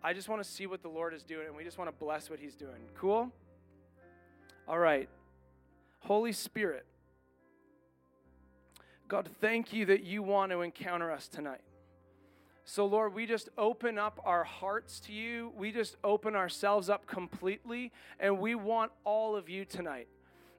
I 0.04 0.12
just 0.12 0.28
want 0.28 0.42
to 0.42 0.48
see 0.48 0.66
what 0.66 0.82
the 0.82 0.88
Lord 0.88 1.14
is 1.14 1.22
doing 1.22 1.46
and 1.46 1.56
we 1.56 1.64
just 1.64 1.78
want 1.78 1.88
to 1.88 1.96
bless 1.96 2.28
what 2.28 2.38
he's 2.38 2.56
doing. 2.56 2.90
Cool? 2.94 3.32
All 4.68 4.78
right. 4.78 5.08
Holy 6.00 6.32
Spirit. 6.32 6.84
God, 9.12 9.28
thank 9.42 9.74
you 9.74 9.84
that 9.84 10.04
you 10.04 10.22
want 10.22 10.52
to 10.52 10.62
encounter 10.62 11.10
us 11.10 11.28
tonight. 11.28 11.60
So, 12.64 12.86
Lord, 12.86 13.12
we 13.12 13.26
just 13.26 13.50
open 13.58 13.98
up 13.98 14.18
our 14.24 14.42
hearts 14.42 15.00
to 15.00 15.12
you. 15.12 15.52
We 15.54 15.70
just 15.70 15.96
open 16.02 16.34
ourselves 16.34 16.88
up 16.88 17.06
completely, 17.06 17.92
and 18.18 18.38
we 18.38 18.54
want 18.54 18.90
all 19.04 19.36
of 19.36 19.50
you 19.50 19.66
tonight. 19.66 20.08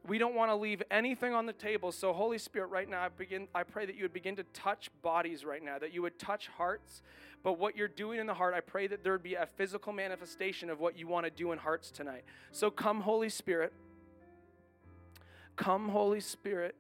We 0.08 0.20
don't 0.20 0.36
want 0.36 0.52
to 0.52 0.56
leave 0.56 0.84
anything 0.92 1.34
on 1.34 1.48
the 1.48 1.54
table. 1.54 1.92
So, 1.92 2.14
Holy 2.14 2.38
Spirit, 2.38 2.68
right 2.68 2.88
now, 2.88 3.02
I 3.02 3.10
begin. 3.10 3.48
I 3.56 3.64
pray 3.64 3.88
that 3.88 3.96
you 3.96 4.04
would 4.04 4.14
begin 4.14 4.36
to 4.36 4.44
touch 4.54 4.92
bodies 5.02 5.44
right 5.44 5.64
now, 5.64 5.80
that 5.80 5.92
you 5.92 6.04
would 6.04 6.20
touch 6.20 6.48
hearts. 6.50 7.02
But 7.42 7.58
what 7.58 7.76
you're 7.76 7.88
doing 7.88 8.20
in 8.20 8.28
the 8.28 8.36
heart, 8.36 8.54
I 8.54 8.60
pray 8.60 8.86
that 8.86 9.04
there 9.04 9.14
would 9.14 9.24
be 9.24 9.34
a 9.34 9.48
physical 9.58 9.94
manifestation 9.94 10.70
of 10.70 10.80
what 10.80 10.96
you 10.96 11.08
want 11.08 11.26
to 11.26 11.32
do 11.32 11.54
in 11.54 11.58
hearts 11.58 11.90
tonight. 11.90 12.24
So, 12.52 12.70
come, 12.70 13.02
Holy 13.02 13.30
Spirit. 13.30 13.74
Come, 15.56 15.90
Holy 15.90 16.20
Spirit. 16.20 16.76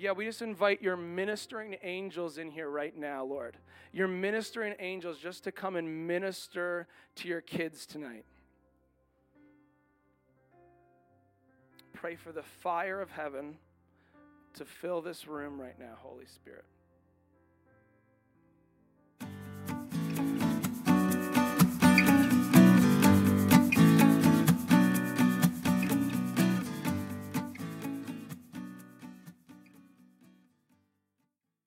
Yeah, 0.00 0.12
we 0.12 0.24
just 0.24 0.40
invite 0.40 0.80
your 0.80 0.96
ministering 0.96 1.76
angels 1.82 2.38
in 2.38 2.50
here 2.50 2.70
right 2.70 2.96
now, 2.96 3.22
Lord. 3.22 3.58
Your 3.92 4.08
ministering 4.08 4.74
angels 4.78 5.18
just 5.18 5.44
to 5.44 5.52
come 5.52 5.76
and 5.76 6.06
minister 6.06 6.88
to 7.16 7.28
your 7.28 7.42
kids 7.42 7.84
tonight. 7.84 8.24
Pray 11.92 12.16
for 12.16 12.32
the 12.32 12.42
fire 12.42 13.02
of 13.02 13.10
heaven. 13.10 13.58
to 14.54 14.64
fill 14.64 15.00
this 15.00 15.28
room 15.28 15.60
right 15.60 15.78
now, 15.78 15.92
Holy 15.98 16.26
Spirit. 16.26 16.64